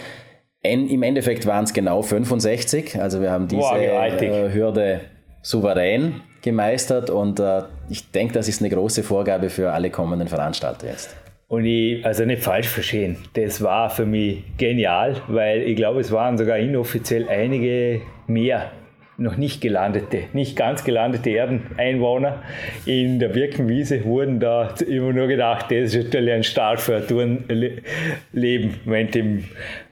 Im 0.63 1.03
Endeffekt 1.03 1.47
waren 1.47 1.65
es 1.65 1.73
genau 1.73 2.03
65, 2.03 3.01
also 3.01 3.21
wir 3.21 3.31
haben 3.31 3.47
diese 3.47 3.63
wow, 3.63 3.77
äh, 3.77 4.53
Hürde 4.53 5.03
souverän 5.43 6.23
gemeistert 6.43 7.11
und 7.11 7.39
äh, 7.39 7.63
ich 7.89 8.11
denke, 8.11 8.35
das 8.35 8.49
ist 8.49 8.61
eine 8.61 8.71
große 8.71 9.05
Vorgabe 9.05 9.49
für 9.49 9.73
alle 9.73 9.91
kommenden 9.91 10.27
Veranstalter 10.27 10.89
jetzt. 10.89 11.15
Und 11.49 11.65
ich, 11.65 12.05
also 12.05 12.25
nicht 12.25 12.43
falsch 12.43 12.67
verstehen, 12.67 13.17
das 13.35 13.63
war 13.63 13.89
für 13.89 14.05
mich 14.05 14.43
genial, 14.59 15.23
weil 15.29 15.63
ich 15.63 15.77
glaube, 15.77 16.01
es 16.01 16.11
waren 16.11 16.37
sogar 16.37 16.59
inoffiziell 16.59 17.29
einige 17.29 18.01
mehr 18.27 18.73
noch 19.19 19.37
nicht 19.37 19.61
gelandete, 19.61 20.25
nicht 20.33 20.57
ganz 20.57 20.85
gelandete 20.85 21.31
Erdeneinwohner 21.31 22.43
in 22.85 23.19
der 23.19 23.29
Birkenwiese 23.29 24.05
wurden 24.05 24.41
da 24.41 24.75
immer 24.87 25.13
nur 25.13 25.27
gedacht, 25.27 25.71
das 25.71 25.95
ist 25.95 26.05
natürlich 26.05 26.33
ein 26.33 26.45
Start 26.45 26.81
für 26.81 26.97
ein 26.97 27.07
Turnleben, 27.07 28.75
wenn 28.85 29.09
im 29.09 29.45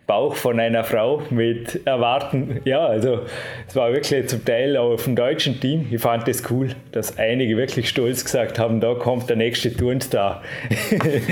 Bauch 0.07 0.37
von 0.37 0.61
einer 0.61 0.85
Frau 0.85 1.23
mit 1.31 1.87
Erwarten. 1.87 2.61
Ja, 2.65 2.85
also 2.85 3.21
es 3.67 3.75
war 3.75 3.93
wirklich 3.93 4.29
zum 4.29 4.45
Teil 4.45 4.77
auch 4.77 4.99
vom 4.99 5.17
deutschen 5.17 5.61
Team. 5.61 5.87
Ich 5.91 6.01
fand 6.01 6.29
das 6.29 6.43
cool, 6.51 6.71
dass 6.93 7.17
einige 7.19 7.57
wirklich 7.57 7.89
stolz 7.89 8.23
gesagt 8.23 8.59
haben, 8.59 8.81
da 8.81 8.95
kommt 8.95 9.31
der 9.31 9.37
nächste 9.37 9.75
Turnstar. 9.75 10.43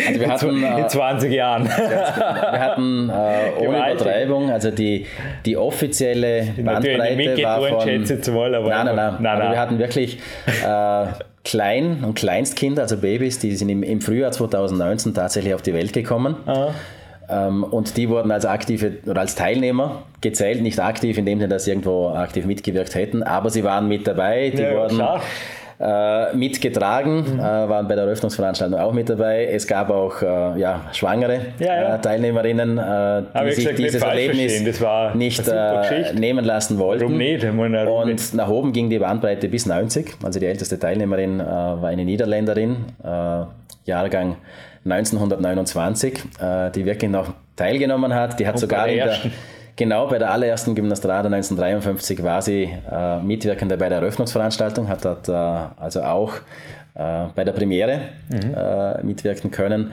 Also 0.09 0.21
wir 0.21 0.29
hatten, 0.29 0.65
in 0.65 0.89
20 0.89 1.31
äh, 1.31 1.37
Jahren. 1.37 1.65
Wir 1.65 2.61
hatten 2.61 3.11
äh, 3.11 3.67
ohne 3.67 3.93
Übertreibung, 3.93 4.51
also 4.51 4.71
die, 4.71 5.07
die 5.45 5.57
offizielle 5.57 6.55
Bandbreite 6.57 7.43
war 7.43 7.61
von... 7.61 8.07
Schätze 8.07 8.33
mal, 8.33 8.55
aber 8.55 8.69
nein, 8.71 8.87
nein, 8.87 8.97
nein. 8.97 9.17
nein, 9.21 9.39
nein. 9.39 9.51
wir 9.53 9.59
hatten 9.59 9.79
wirklich... 9.79 10.19
Äh, 10.67 11.07
Klein- 11.45 12.05
und 12.05 12.15
Kleinstkinder, 12.15 12.83
also 12.83 12.99
Babys, 12.99 13.41
die 13.41 13.57
sind 13.57 13.69
im, 13.69 13.83
im 13.83 14.01
Frühjahr 14.01 14.31
2019 14.31 15.13
tatsächlich 15.13 15.55
auf 15.55 15.63
die 15.63 15.75
Welt 15.75 15.93
gekommen. 15.93 16.37
Aha. 16.47 16.73
Ähm, 17.29 17.65
und 17.65 17.97
die 17.97 18.09
wurden 18.09 18.31
als 18.31 18.45
aktive 18.45 18.99
oder 19.07 19.21
als 19.21 19.35
Teilnehmer 19.35 20.03
gezählt, 20.21 20.63
nicht 20.63 20.81
aktiv, 20.81 21.19
indem 21.19 21.41
sie 21.41 21.49
das 21.49 21.67
irgendwo 21.67 22.09
aktiv 22.09 22.45
mitgewirkt 22.47 22.95
hätten, 22.95 23.23
aber 23.23 23.51
sie 23.51 23.65
waren 23.65 23.89
mit 23.89 24.07
dabei, 24.07 24.51
die 24.51 24.63
ja, 24.63 24.75
wurden 24.75 25.01
äh, 25.83 26.37
mitgetragen, 26.37 27.35
mhm. 27.35 27.41
äh, 27.41 27.43
waren 27.43 27.89
bei 27.89 27.95
der 27.95 28.05
Eröffnungsveranstaltung 28.05 28.79
auch 28.79 28.93
mit 28.93 29.09
dabei. 29.09 29.47
Es 29.47 29.67
gab 29.67 29.91
auch 29.91 30.23
äh, 30.23 30.61
ja, 30.61 30.83
schwangere 30.93 31.47
ja, 31.59 31.67
ja. 31.67 31.95
Äh, 31.97 32.01
Teilnehmerinnen, 32.01 32.79
äh, 32.79 33.23
die 33.45 33.53
sich 33.53 33.65
gesagt, 33.65 33.79
dieses 33.79 34.03
Erlebnis 34.03 34.63
nicht 35.15 35.49
äh, 35.49 36.13
nehmen 36.15 36.45
lassen 36.45 36.79
wollten. 36.79 37.17
Nicht? 37.17 37.45
Und 37.45 38.35
nach 38.35 38.49
oben 38.49 38.73
ging 38.73 38.89
die 38.91 38.99
Bandbreite 38.99 39.49
bis 39.49 39.67
90. 39.67 40.15
Also 40.23 40.39
die 40.39 40.47
älteste 40.47 40.79
Teilnehmerin 40.79 41.39
war 41.39 41.89
eine 41.89 42.05
Niederländerin, 42.05 42.77
Jahrgang 43.85 44.37
1929, 44.85 46.19
äh, 46.41 46.71
die 46.71 46.85
wirklich 46.85 47.11
noch 47.11 47.33
teilgenommen 47.57 48.13
hat. 48.15 48.39
Die 48.41 48.47
hat 48.47 48.55
Und 48.55 48.61
sogar 48.61 48.89
in 48.89 48.97
der, 48.97 49.17
genau 49.77 50.09
bei 50.09 50.19
der 50.19 50.31
allerersten 50.31 50.75
Gymnastrade 50.75 51.27
1953 51.27 52.23
war 52.23 52.43
sie 52.43 52.71
äh, 52.91 53.21
Mitwirkende 53.21 53.77
bei 53.77 53.89
der 53.89 53.99
Eröffnungsveranstaltung, 53.99 54.89
hat 54.89 55.05
dort 55.05 55.29
äh, 55.29 55.33
also 55.33 56.03
auch 56.03 56.35
äh, 56.95 57.27
bei 57.35 57.45
der 57.45 57.53
Premiere 57.53 58.01
mhm. 58.29 58.55
Äh, 58.55 59.03
mitwirken 59.03 59.51
können 59.51 59.93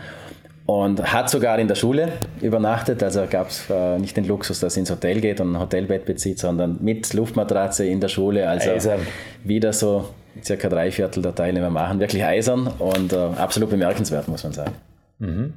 und 0.65 1.11
hat 1.11 1.29
sogar 1.29 1.57
in 1.57 1.67
der 1.67 1.75
Schule 1.75 2.11
übernachtet. 2.41 3.01
Also 3.01 3.25
gab 3.29 3.49
es 3.49 3.67
äh, 3.69 3.97
nicht 3.97 4.15
den 4.15 4.25
Luxus, 4.25 4.59
dass 4.59 4.75
sie 4.75 4.81
ins 4.81 4.91
Hotel 4.91 5.19
geht 5.19 5.41
und 5.41 5.53
ein 5.53 5.59
Hotelbett 5.59 6.05
bezieht, 6.05 6.37
sondern 6.37 6.77
mit 6.81 7.11
Luftmatratze 7.13 7.85
in 7.85 7.99
der 7.99 8.09
Schule. 8.09 8.47
Also 8.47 8.71
Eisern. 8.71 8.99
wieder 9.43 9.73
so 9.73 10.09
circa 10.43 10.69
drei 10.69 10.91
Viertel 10.91 11.23
der 11.23 11.33
Teilnehmer 11.33 11.71
machen. 11.71 11.99
Wirklich 11.99 12.23
eisern 12.23 12.67
und 12.77 13.13
äh, 13.13 13.15
absolut 13.15 13.71
bemerkenswert, 13.71 14.27
muss 14.27 14.43
man 14.43 14.53
sagen. 14.53 14.73
Mhm. 15.17 15.53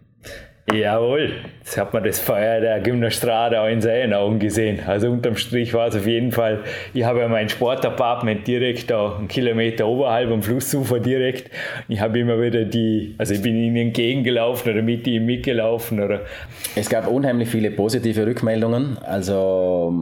Jawohl, 0.70 1.32
jetzt 1.58 1.76
hat 1.76 1.92
man 1.92 2.04
das 2.04 2.20
Feuer 2.20 2.60
der 2.60 2.80
Gymnastrade 2.80 3.60
auch 3.60 3.66
in 3.66 3.80
seinen 3.80 4.14
Augen 4.14 4.38
gesehen. 4.38 4.78
Also 4.86 5.10
unterm 5.10 5.36
Strich 5.36 5.74
war 5.74 5.88
es 5.88 5.96
auf 5.96 6.06
jeden 6.06 6.30
Fall, 6.30 6.60
ich 6.94 7.02
habe 7.02 7.18
ja 7.18 7.28
mein 7.28 7.48
Sportapartment 7.48 8.46
direkt 8.46 8.88
da 8.88 9.16
einen 9.16 9.26
Kilometer 9.26 9.88
oberhalb 9.88 10.30
am 10.30 10.40
Flussufer 10.40 11.00
direkt. 11.00 11.50
Ich 11.88 12.00
habe 12.00 12.20
immer 12.20 12.40
wieder 12.40 12.64
die, 12.64 13.16
also 13.18 13.34
ich 13.34 13.42
bin 13.42 13.56
ihnen 13.56 13.76
entgegengelaufen 13.76 14.72
oder 14.72 14.82
mit 14.82 15.06
ihnen 15.08 15.26
mitgelaufen. 15.26 16.00
Oder 16.00 16.20
es 16.76 16.88
gab 16.88 17.08
unheimlich 17.08 17.48
viele 17.48 17.72
positive 17.72 18.24
Rückmeldungen. 18.24 18.98
Also 18.98 19.92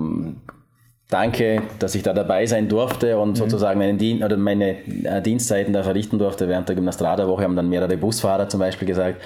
danke, 1.09 1.63
dass 1.79 1.95
ich 1.95 2.03
da 2.03 2.13
dabei 2.13 2.45
sein 2.45 2.69
durfte 2.69 3.19
und 3.19 3.31
mhm. 3.31 3.37
sozusagen 3.37 3.79
meine, 3.79 3.95
Dien 3.95 4.23
oder 4.23 4.37
meine 4.37 4.77
äh, 5.05 5.23
Dienstzeiten 5.23 5.73
da 5.73 5.83
verrichten 5.83 6.19
durfte. 6.19 6.49
Während 6.49 6.69
der 6.69 6.77
Gymnastrada-Woche 6.77 7.45
haben 7.45 7.57
dann 7.57 7.71
mehrere 7.71 7.97
Busfahrer 7.97 8.51
zum 8.51 8.61
Beispiel 8.61 8.87
gesagt, 8.87 9.23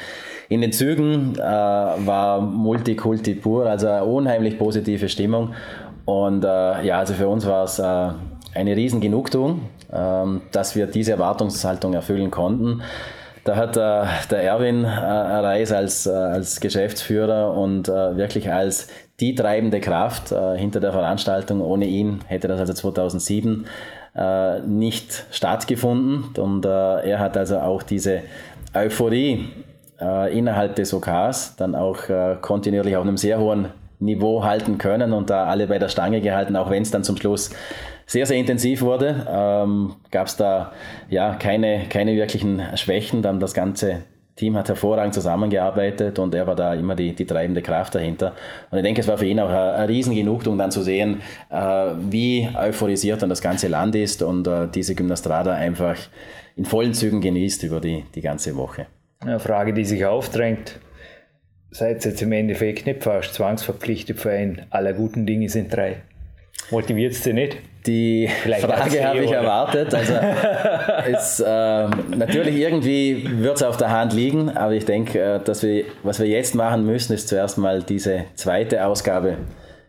in 0.48 0.60
den 0.60 0.72
Zügen 0.72 1.34
äh, 1.36 1.40
war 1.40 2.40
Multikulti 2.40 3.34
pur, 3.34 3.66
also 3.66 3.88
eine 3.88 4.04
unheimlich 4.04 4.58
positive 4.58 5.08
Stimmung. 5.08 5.54
Und 6.04 6.44
äh, 6.44 6.84
ja, 6.84 6.98
also 6.98 7.14
für 7.14 7.28
uns 7.28 7.46
war 7.46 7.64
es 7.64 7.78
äh, 7.78 8.10
eine 8.54 8.76
riesen 8.76 9.00
Genugtuung, 9.00 9.62
ähm, 9.92 10.42
dass 10.52 10.76
wir 10.76 10.86
diese 10.86 11.12
Erwartungshaltung 11.12 11.94
erfüllen 11.94 12.30
konnten. 12.30 12.82
Da 13.44 13.56
hat 13.56 13.76
äh, 13.76 14.04
der 14.30 14.42
Erwin 14.42 14.84
äh, 14.84 14.88
Reis 14.88 15.72
als, 15.72 16.06
äh, 16.06 16.10
als 16.10 16.60
Geschäftsführer 16.60 17.54
und 17.54 17.88
wirklich 17.88 18.50
als 18.50 18.88
die 19.20 19.34
treibende 19.34 19.80
Kraft 19.80 20.34
hinter 20.56 20.80
der 20.80 20.92
Veranstaltung. 20.92 21.60
Ohne 21.60 21.86
ihn 21.86 22.20
hätte 22.26 22.48
das 22.48 22.58
also 22.58 22.72
2007 22.72 23.66
äh, 24.16 24.60
nicht 24.60 25.26
stattgefunden. 25.30 26.24
Und 26.36 26.64
er 26.64 27.18
hat 27.20 27.36
also 27.36 27.58
auch 27.58 27.82
diese 27.82 28.22
Euphorie 28.74 29.50
äh, 30.00 30.36
innerhalb 30.36 30.76
des 30.76 30.92
OKs 30.92 31.56
dann 31.56 31.74
auch 31.74 32.08
äh, 32.08 32.36
kontinuierlich 32.40 32.96
auf 32.96 33.02
einem 33.02 33.16
sehr 33.16 33.38
hohen 33.38 33.68
Niveau 34.00 34.44
halten 34.44 34.78
können 34.78 35.12
und 35.12 35.30
da 35.30 35.44
alle 35.46 35.66
bei 35.66 35.78
der 35.78 35.88
Stange 35.88 36.20
gehalten, 36.20 36.56
auch 36.56 36.70
wenn 36.70 36.82
es 36.82 36.90
dann 36.90 37.04
zum 37.04 37.16
Schluss 37.16 37.50
sehr, 38.06 38.26
sehr 38.26 38.36
intensiv 38.36 38.82
wurde. 38.82 39.26
Ähm, 39.28 39.94
Gab 40.10 40.26
es 40.26 40.36
da 40.36 40.72
ja 41.08 41.34
keine, 41.34 41.84
keine 41.88 42.14
wirklichen 42.14 42.62
Schwächen. 42.76 43.22
Dann 43.22 43.40
das 43.40 43.54
ganze 43.54 44.02
Team 44.36 44.56
hat 44.56 44.68
hervorragend 44.68 45.14
zusammengearbeitet 45.14 46.18
und 46.18 46.34
er 46.34 46.46
war 46.46 46.56
da 46.56 46.74
immer 46.74 46.96
die, 46.96 47.14
die 47.14 47.24
treibende 47.24 47.62
Kraft 47.62 47.94
dahinter. 47.94 48.32
Und 48.70 48.78
ich 48.78 48.84
denke, 48.84 49.00
es 49.00 49.08
war 49.08 49.16
für 49.16 49.26
ihn 49.26 49.38
auch 49.38 49.48
eine, 49.48 49.74
eine 49.74 49.88
Riesengenugtuung, 49.88 50.58
dann 50.58 50.72
zu 50.72 50.82
sehen, 50.82 51.22
äh, 51.50 51.92
wie 52.10 52.48
euphorisiert 52.54 53.22
dann 53.22 53.30
das 53.30 53.40
ganze 53.40 53.68
Land 53.68 53.94
ist 53.94 54.22
und 54.22 54.46
äh, 54.48 54.66
diese 54.68 54.94
Gymnastrada 54.94 55.54
einfach 55.54 55.96
in 56.56 56.64
vollen 56.64 56.94
Zügen 56.94 57.20
genießt 57.20 57.62
über 57.62 57.80
die, 57.80 58.04
die 58.14 58.20
ganze 58.20 58.56
Woche. 58.56 58.86
Eine 59.24 59.40
Frage, 59.40 59.72
die 59.72 59.84
sich 59.84 60.04
aufdrängt. 60.04 60.78
Seid 61.70 62.04
ihr 62.04 62.10
jetzt 62.10 62.22
im 62.22 62.32
Endeffekt 62.32 62.86
nicht 62.86 63.02
fast 63.02 63.34
zwangsverpflichtet 63.34 64.18
für 64.18 64.30
ein 64.30 64.66
aller 64.70 64.92
guten 64.92 65.24
Dinge 65.24 65.48
sind 65.48 65.74
drei? 65.74 66.02
Motiviert 66.70 67.12
es 67.12 67.24
nicht? 67.26 67.56
Die 67.86 68.28
Vielleicht 68.42 68.64
Frage 68.64 69.04
habe 69.04 69.20
ich 69.20 69.28
oder? 69.28 69.38
erwartet. 69.38 69.94
Also 69.94 70.14
es, 71.12 71.40
äh, 71.40 72.16
natürlich 72.16 72.56
irgendwie 72.56 73.28
wird 73.42 73.56
es 73.56 73.62
auf 73.62 73.76
der 73.76 73.90
Hand 73.90 74.12
liegen, 74.12 74.50
aber 74.50 74.72
ich 74.72 74.84
denke, 74.84 75.18
äh, 75.18 75.40
dass 75.42 75.62
wir, 75.62 75.84
was 76.02 76.20
wir 76.20 76.26
jetzt 76.26 76.54
machen 76.54 76.84
müssen, 76.86 77.14
ist 77.14 77.28
zuerst 77.28 77.58
mal 77.58 77.82
diese 77.82 78.24
zweite 78.34 78.86
Ausgabe 78.86 79.38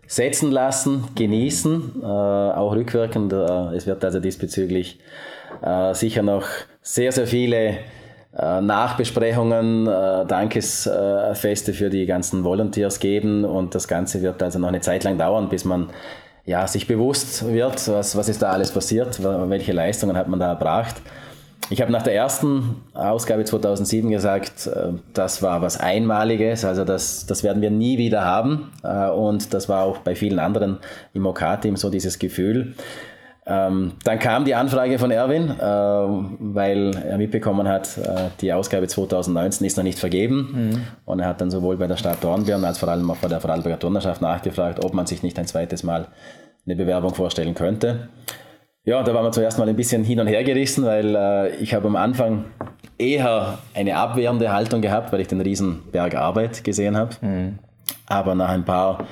setzen 0.08 0.52
lassen, 0.52 1.06
genießen, 1.16 2.02
äh, 2.02 2.06
auch 2.06 2.74
rückwirkend. 2.74 3.34
Äh, 3.34 3.76
es 3.76 3.86
wird 3.86 4.04
also 4.04 4.20
diesbezüglich 4.20 5.00
äh, 5.62 5.94
sicher 5.94 6.24
noch 6.24 6.46
sehr, 6.82 7.12
sehr 7.12 7.28
viele 7.28 7.78
Nachbesprechungen, 8.62 9.88
äh, 9.88 10.26
Dankesfeste 10.26 11.74
für 11.74 11.90
die 11.90 12.06
ganzen 12.06 12.44
Volunteers 12.44 13.00
geben 13.00 13.46
und 13.46 13.76
das 13.76 13.88
Ganze 13.88 14.22
wird 14.22 14.44
also 14.44 14.60
noch 14.60 14.68
eine 14.68 14.82
Zeit 14.82 15.04
lang 15.04 15.18
dauern, 15.18 15.50
bis 15.50 15.64
man 15.64 15.90
ja, 16.46 16.68
sich 16.68 16.88
bewusst 16.88 17.48
wird, 17.52 17.88
was, 17.88 18.16
was 18.16 18.30
ist 18.30 18.42
da 18.42 18.52
alles 18.52 18.72
passiert, 18.72 19.20
welche 19.24 19.72
Leistungen 19.72 20.16
hat 20.16 20.28
man 20.28 20.40
da 20.40 20.50
erbracht. 20.50 20.96
Ich 21.72 21.82
habe 21.82 21.92
nach 21.92 22.04
der 22.04 22.14
ersten 22.14 22.76
Ausgabe 22.94 23.44
2007 23.44 24.12
gesagt, 24.12 24.68
äh, 24.68 24.90
das 25.14 25.42
war 25.42 25.62
was 25.62 25.80
Einmaliges, 25.80 26.64
also 26.64 26.86
das, 26.86 27.26
das 27.26 27.44
werden 27.44 27.62
wir 27.62 27.72
nie 27.72 27.98
wieder 27.98 28.24
haben. 28.24 28.72
Äh, 28.84 29.10
und 29.10 29.54
das 29.54 29.68
war 29.68 29.84
auch 29.84 30.00
bei 30.00 30.14
vielen 30.16 30.40
anderen 30.40 30.78
im 31.14 31.26
OK-Team 31.26 31.76
so 31.76 31.90
dieses 31.90 32.20
Gefühl. 32.20 32.76
Ähm, 33.48 33.94
dann 34.04 34.18
kam 34.18 34.44
die 34.44 34.56
Anfrage 34.56 34.98
von 34.98 35.12
Erwin, 35.12 35.52
äh, 35.52 35.64
weil 35.64 36.96
er 36.96 37.18
mitbekommen 37.18 37.68
hat, 37.68 38.00
die 38.42 38.52
Ausgabe 38.52 38.88
2019 38.88 39.68
ist 39.68 39.78
noch 39.78 39.84
nicht 39.84 40.00
vergeben. 40.00 40.72
Mhm. 40.72 40.82
Und 41.06 41.20
er 41.20 41.28
hat 41.28 41.42
dann 41.42 41.52
sowohl 41.52 41.78
bei 41.78 41.88
der 41.88 41.98
Stadt 41.98 42.24
Dornbirn 42.24 42.66
als 42.66 42.80
vor 42.80 42.90
allem 42.90 43.10
auch 43.12 43.18
bei 43.18 43.28
der 43.28 43.40
Vorarlberger 43.42 43.80
Turnerschaft 43.80 44.22
nachgefragt, 44.22 44.84
ob 44.84 44.94
man 44.94 45.06
sich 45.06 45.22
nicht 45.22 45.38
ein 45.38 45.46
zweites 45.46 45.84
Mal 45.84 46.08
eine 46.66 46.76
Bewerbung 46.76 47.14
vorstellen 47.14 47.54
könnte. 47.54 48.10
Ja, 48.86 49.02
da 49.02 49.14
waren 49.14 49.26
wir 49.26 49.32
zuerst 49.32 49.58
mal 49.58 49.68
ein 49.68 49.76
bisschen 49.76 50.04
hin 50.04 50.20
und 50.20 50.28
her 50.28 50.44
gerissen, 50.44 50.86
weil 50.86 51.16
äh, 51.16 51.56
ich 51.56 51.74
habe 51.74 51.88
am 51.88 51.96
Anfang 51.96 52.46
eher 53.00 53.58
eine 53.74 53.98
abwehrende 53.98 54.54
Haltung 54.54 54.82
gehabt, 54.82 55.12
weil 55.12 55.22
ich 55.22 55.28
den 55.28 55.42
riesen 55.42 55.82
Berg 55.92 56.16
Arbeit 56.16 56.64
gesehen 56.64 56.96
habe. 56.96 57.16
Mhm. 57.22 57.60
Aber 58.06 58.36
nach 58.36 58.50
ein 58.50 58.64
paar 58.64 59.06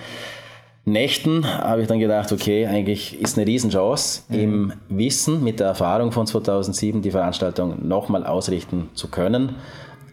Nächten 0.85 1.47
habe 1.47 1.81
ich 1.81 1.87
dann 1.87 1.99
gedacht, 1.99 2.31
okay, 2.31 2.67
eigentlich 2.67 3.19
ist 3.19 3.37
eine 3.37 3.47
Riesenchance, 3.47 4.23
mhm. 4.27 4.39
im 4.39 4.73
Wissen, 4.89 5.43
mit 5.43 5.59
der 5.59 5.67
Erfahrung 5.67 6.11
von 6.11 6.27
2007 6.27 7.01
die 7.01 7.11
Veranstaltung 7.11 7.87
nochmal 7.87 8.25
ausrichten 8.25 8.89
zu 8.93 9.07
können. 9.07 9.55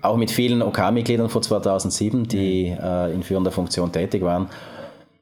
Auch 0.03 0.17
mit 0.17 0.31
vielen 0.31 0.63
OK-Mitgliedern 0.63 1.29
von 1.29 1.43
2007, 1.43 2.29
die 2.29 2.71
mhm. 2.71 2.85
äh, 2.85 3.13
in 3.13 3.23
führender 3.23 3.51
Funktion 3.51 3.91
tätig 3.91 4.23
waren. 4.23 4.49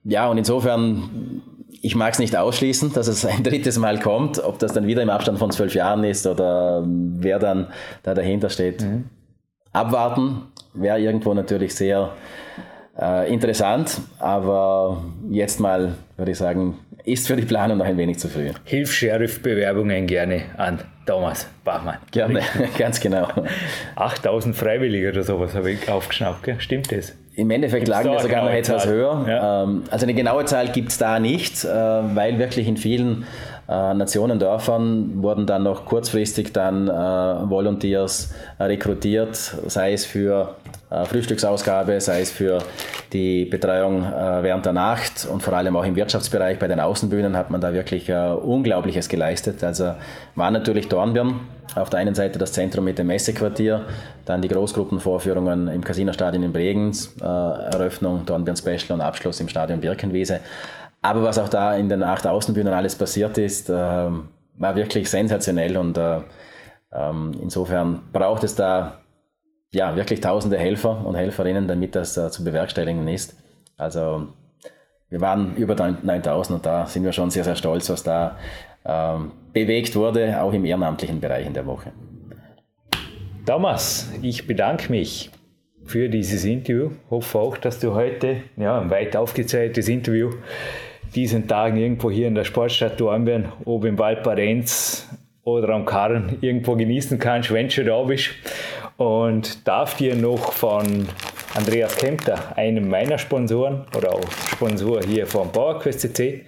Ja, 0.04 0.28
und 0.28 0.38
insofern 0.38 1.42
ich 1.80 1.94
mag 1.94 2.12
es 2.12 2.18
nicht 2.18 2.36
ausschließen, 2.36 2.92
dass 2.92 3.08
es 3.08 3.24
ein 3.24 3.42
drittes 3.42 3.78
Mal 3.78 3.98
kommt, 3.98 4.42
ob 4.42 4.58
das 4.58 4.72
dann 4.72 4.86
wieder 4.86 5.02
im 5.02 5.10
Abstand 5.10 5.38
von 5.38 5.50
zwölf 5.50 5.74
Jahren 5.74 6.04
ist 6.04 6.26
oder 6.26 6.84
wer 6.86 7.38
dann 7.38 7.68
da 8.02 8.14
dahinter 8.14 8.50
steht. 8.50 8.82
Mhm. 8.82 9.04
Abwarten 9.72 10.42
wäre 10.74 11.00
irgendwo 11.00 11.34
natürlich 11.34 11.74
sehr 11.74 12.12
äh, 13.00 13.32
interessant, 13.32 14.00
aber 14.18 15.02
jetzt 15.30 15.60
mal 15.60 15.94
würde 16.16 16.32
ich 16.32 16.38
sagen, 16.38 16.78
ist 17.04 17.26
für 17.26 17.36
die 17.36 17.44
Planung 17.44 17.78
noch 17.78 17.86
ein 17.86 17.96
wenig 17.96 18.18
zu 18.18 18.28
früh. 18.28 18.50
Hilf 18.64 18.92
Sheriff-Bewerbungen 18.92 20.06
gerne 20.06 20.42
an 20.56 20.80
Thomas 21.06 21.46
Bachmann. 21.64 21.96
Gerne, 22.10 22.42
ganz 22.78 23.00
genau. 23.00 23.28
8000 23.96 24.54
Freiwillige 24.54 25.10
oder 25.10 25.22
sowas 25.22 25.54
habe 25.54 25.70
ich 25.70 25.88
aufgeschnappt, 25.88 26.42
gell? 26.42 26.60
stimmt 26.60 26.92
das? 26.92 27.14
Im 27.34 27.50
Endeffekt 27.50 27.84
Gibt's 27.84 28.02
lagen 28.02 28.10
wir 28.10 28.20
sogar 28.20 28.44
noch 28.44 28.50
etwas 28.50 28.82
Zahl? 28.82 28.92
höher. 28.92 29.24
Ja. 29.26 29.62
Ähm, 29.62 29.84
also 29.90 30.04
eine 30.04 30.14
genaue 30.14 30.44
Zahl 30.44 30.68
gibt 30.68 30.90
es 30.90 30.98
da 30.98 31.20
nicht, 31.20 31.64
äh, 31.64 31.68
weil 31.68 32.38
wirklich 32.38 32.66
in 32.66 32.76
vielen 32.76 33.24
äh, 33.68 33.94
Nationen, 33.94 34.38
Dörfern 34.38 35.22
wurden 35.22 35.46
dann 35.46 35.62
noch 35.62 35.84
kurzfristig 35.86 36.52
dann 36.52 36.88
äh, 36.88 36.90
Volunteers 36.90 38.34
rekrutiert, 38.58 39.36
sei 39.36 39.92
es 39.92 40.04
für 40.04 40.56
Frühstücksausgabe, 40.90 42.00
sei 42.00 42.22
es 42.22 42.30
für 42.30 42.58
die 43.12 43.44
Betreuung 43.44 44.02
während 44.02 44.64
der 44.64 44.72
Nacht 44.72 45.26
und 45.30 45.42
vor 45.42 45.52
allem 45.52 45.76
auch 45.76 45.84
im 45.84 45.96
Wirtschaftsbereich 45.96 46.58
bei 46.58 46.66
den 46.66 46.80
Außenbühnen 46.80 47.36
hat 47.36 47.50
man 47.50 47.60
da 47.60 47.72
wirklich 47.72 48.10
Unglaubliches 48.10 49.08
geleistet. 49.08 49.62
Also 49.62 49.94
war 50.34 50.50
natürlich 50.50 50.88
Dornbirn 50.88 51.40
auf 51.74 51.90
der 51.90 52.00
einen 52.00 52.14
Seite 52.14 52.38
das 52.38 52.52
Zentrum 52.52 52.84
mit 52.84 52.98
dem 52.98 53.06
Messequartier, 53.08 53.84
dann 54.24 54.42
die 54.42 54.48
Großgruppenvorführungen 54.48 55.68
im 55.68 55.84
Casinostadion 55.84 56.42
in 56.42 56.52
Bregenz, 56.52 57.14
äh, 57.20 57.24
Eröffnung 57.24 58.24
Dornbirn 58.26 58.56
Special 58.56 58.92
und 58.92 59.00
Abschluss 59.00 59.40
im 59.40 59.48
Stadion 59.48 59.80
Birkenwiese. 59.80 60.40
Aber 61.02 61.22
was 61.22 61.38
auch 61.38 61.48
da 61.48 61.74
in 61.74 61.88
den 61.88 62.02
acht 62.02 62.26
Außenbühnen 62.26 62.72
alles 62.72 62.96
passiert 62.96 63.38
ist, 63.38 63.70
äh, 63.70 63.72
war 63.72 64.76
wirklich 64.76 65.08
sensationell 65.08 65.76
und 65.76 65.96
äh, 65.96 66.20
ähm, 66.92 67.32
insofern 67.40 68.00
braucht 68.12 68.44
es 68.44 68.54
da 68.54 68.98
ja, 69.72 69.94
wirklich 69.96 70.20
tausende 70.20 70.58
Helfer 70.58 71.04
und 71.04 71.14
Helferinnen, 71.14 71.68
damit 71.68 71.94
das 71.94 72.16
äh, 72.16 72.30
zu 72.30 72.44
bewerkstelligen 72.44 73.06
ist. 73.08 73.36
Also 73.76 74.28
wir 75.10 75.20
waren 75.20 75.56
über 75.56 75.74
9000 75.74 76.56
und 76.56 76.66
da 76.66 76.86
sind 76.86 77.04
wir 77.04 77.12
schon 77.12 77.30
sehr, 77.30 77.44
sehr 77.44 77.56
stolz, 77.56 77.88
was 77.90 78.02
da 78.02 78.38
ähm, 78.84 79.32
bewegt 79.52 79.96
wurde, 79.96 80.40
auch 80.40 80.52
im 80.52 80.64
ehrenamtlichen 80.64 81.20
Bereich 81.20 81.46
in 81.46 81.54
der 81.54 81.66
Woche. 81.66 81.92
Thomas, 83.46 84.12
ich 84.20 84.46
bedanke 84.46 84.90
mich 84.90 85.30
für 85.84 86.08
dieses 86.08 86.44
Interview. 86.44 86.90
Hoffe 87.10 87.38
auch, 87.38 87.56
dass 87.56 87.80
du 87.80 87.94
heute 87.94 88.42
ja, 88.56 88.78
ein 88.78 88.90
weit 88.90 89.16
aufgezeichnetes 89.16 89.88
Interview 89.88 90.30
diesen 91.14 91.48
Tagen 91.48 91.78
irgendwo 91.78 92.10
hier 92.10 92.28
in 92.28 92.34
der 92.34 92.44
Sportstadt 92.44 93.00
Dornbirn, 93.00 93.50
ob 93.64 93.84
im 93.86 93.98
Waldparenz 93.98 95.08
oder 95.44 95.70
am 95.70 95.86
Karren 95.86 96.36
irgendwo 96.42 96.76
genießen 96.76 97.18
kannst, 97.18 97.50
wenn 97.52 97.68
du 97.68 97.84
da 97.84 98.02
bist. 98.02 98.30
Und 98.98 99.68
darf 99.68 99.96
dir 99.96 100.16
noch 100.16 100.52
von 100.52 101.06
Andreas 101.54 101.96
Kempter, 101.98 102.56
einem 102.56 102.88
meiner 102.88 103.16
Sponsoren 103.16 103.84
oder 103.96 104.12
auch 104.12 104.32
Sponsor 104.50 105.00
hier 105.04 105.24
vom 105.24 105.52
PowerQuest 105.52 106.00
CC, 106.00 106.44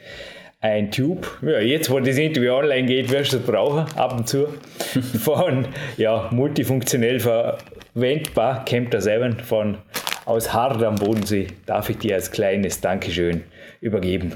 ein 0.60 0.90
Tube, 0.90 1.28
ja, 1.42 1.60
jetzt 1.60 1.90
wo 1.90 2.00
das 2.00 2.18
Interview 2.18 2.54
online 2.54 2.88
geht, 2.88 3.08
wirst 3.08 3.34
du 3.34 3.36
es 3.36 3.44
brauchen, 3.44 3.86
ab 3.96 4.18
und 4.18 4.28
zu, 4.28 4.48
von 5.20 5.68
ja, 5.96 6.28
multifunktionell 6.32 7.20
verwendbar, 7.20 8.64
kennt 8.64 8.92
er 8.94 9.00
selber 9.00 9.30
von 9.44 9.78
aus 10.24 10.52
Hard 10.52 10.82
am 10.82 10.96
Bodensee, 10.96 11.46
darf 11.66 11.88
ich 11.88 11.98
dir 11.98 12.16
als 12.16 12.32
kleines 12.32 12.80
Dankeschön 12.80 13.44
übergeben. 13.80 14.34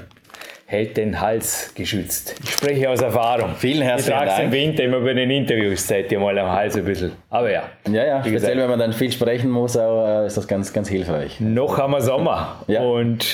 Hält 0.67 0.97
den 0.97 1.21
Hals 1.21 1.73
geschützt. 1.75 2.35
Ich 2.43 2.49
spreche 2.53 2.89
aus 2.89 2.99
Erfahrung. 2.99 3.51
Vielen 3.55 3.83
herzlichen 3.83 4.17
ich 4.19 4.29
Dank. 4.29 4.43
im 4.45 4.51
Winter 4.51 4.83
immer 4.83 4.99
bei 4.99 5.13
den 5.13 5.29
Interviews 5.29 5.87
seid 5.87 6.11
ihr 6.11 6.19
mal 6.19 6.35
am 6.39 6.49
Hals 6.51 6.75
ein 6.75 6.83
bisschen. 6.83 7.11
Aber 7.29 7.51
ja. 7.51 7.69
Ja, 7.87 8.03
ja, 8.03 8.19
speziell 8.21 8.33
gesagt, 8.33 8.57
wenn 8.57 8.69
man 8.69 8.79
dann 8.79 8.93
viel 8.93 9.11
sprechen 9.11 9.51
muss, 9.51 9.75
äh, 9.75 10.25
ist 10.25 10.37
das 10.37 10.47
ganz, 10.47 10.73
ganz 10.73 10.89
hilfreich. 10.89 11.39
Noch 11.39 11.77
haben 11.77 11.91
wir 11.91 12.01
Sommer. 12.01 12.63
ja. 12.67 12.81
Und 12.81 13.27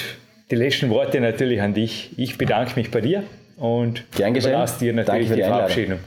die 0.52 0.56
letzten 0.56 0.90
Worte 0.90 1.22
natürlich 1.22 1.62
an 1.62 1.74
dich. 1.74 2.12
Ich 2.18 2.38
bedanke 2.38 2.74
mich 2.76 2.92
bei 2.92 3.00
dir 3.00 3.24
und 3.56 4.04
Gern 4.18 4.34
geschehen. 4.34 4.52
dir 4.82 4.92
natürlich 4.94 5.06
Danke 5.06 5.26
für 5.28 5.36
die, 5.36 5.42
die 5.42 5.48
Verabschiedung. 5.48 6.00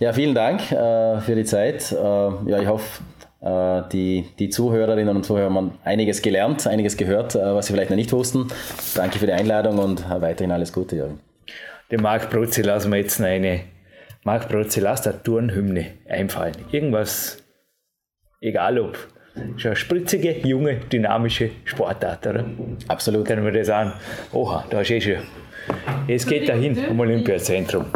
Ja, 0.00 0.12
vielen 0.12 0.34
Dank 0.34 0.72
äh, 0.72 1.20
für 1.20 1.36
die 1.36 1.44
Zeit. 1.44 1.92
Äh, 1.92 1.94
ja, 1.96 2.58
ich 2.60 2.66
hoffe, 2.66 3.02
die, 3.44 4.24
die 4.38 4.48
Zuhörerinnen 4.48 5.14
und 5.14 5.24
Zuhörer 5.24 5.52
haben 5.52 5.78
einiges 5.84 6.22
gelernt, 6.22 6.66
einiges 6.66 6.96
gehört, 6.96 7.34
äh, 7.34 7.54
was 7.54 7.66
sie 7.66 7.72
vielleicht 7.72 7.90
noch 7.90 7.96
nicht 7.96 8.12
wussten. 8.12 8.48
Danke 8.94 9.18
für 9.18 9.26
die 9.26 9.32
Einladung 9.32 9.78
und 9.78 10.08
weiterhin 10.08 10.50
alles 10.50 10.72
Gute, 10.72 10.96
Jürgen. 10.96 11.20
Dem 11.90 12.02
Marc 12.02 12.30
Brutzi 12.30 12.62
lassen 12.62 12.90
wir 12.90 12.98
jetzt 12.98 13.20
eine 13.20 13.60
Marc 14.22 14.48
Brutzi, 14.48 14.80
lass 14.80 15.02
der 15.02 15.22
Turnhymne 15.22 15.86
einfallen. 16.08 16.54
Irgendwas, 16.72 17.42
egal 18.40 18.78
ob 18.78 18.96
ist 19.56 19.66
eine 19.66 19.76
spritzige, 19.76 20.46
junge, 20.46 20.76
dynamische 20.76 21.50
Sportart, 21.64 22.26
oder? 22.26 22.44
Absolut. 22.88 23.26
Können 23.26 23.44
wir 23.44 23.52
das 23.52 23.66
sagen? 23.66 23.92
Oha, 24.32 24.64
da 24.70 24.80
ist 24.80 24.90
eh 24.90 25.00
schon. 25.00 25.16
Es 26.06 26.26
geht 26.26 26.48
dahin 26.48 26.78
am 26.88 27.00
Olympiazentrum. 27.00 27.86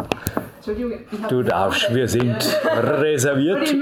Entschuldigung, 0.57 0.99
Du 1.29 1.41
darfst, 1.41 1.93
wir 1.93 2.07
sind 2.07 2.35
reserviert. 2.75 3.73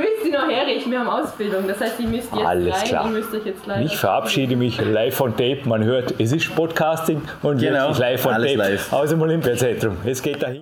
Herrichten, 0.88 0.92
wir 0.92 1.00
haben 1.00 1.24
Ausbildung. 1.24 1.68
Das 1.68 1.80
heißt, 1.80 2.00
ihr 2.00 2.08
müsst 2.08 2.34
jetzt 2.34 2.46
Alles 2.46 2.76
rein, 2.76 2.84
klar. 2.88 3.06
ihr 3.06 3.12
müsst 3.12 3.34
euch 3.34 3.46
jetzt 3.46 3.66
live. 3.66 3.86
Ich 3.86 3.98
verabschiede 3.98 4.56
mich 4.56 4.80
live 4.82 5.16
von 5.16 5.32
Tape. 5.32 5.60
Man 5.66 5.84
hört, 5.84 6.14
es 6.20 6.32
ist 6.32 6.56
Podcasting 6.56 7.22
und 7.44 7.60
genau, 7.60 7.90
jetzt 7.90 8.00
live 8.00 8.22
von 8.22 8.34
Tape 8.34 8.56
live. 8.56 8.94
aus 8.94 9.10
dem 9.10 9.22
Olympiazentrum. 9.22 9.98
Es 10.06 10.22
geht 10.22 10.42
dahin. 10.42 10.62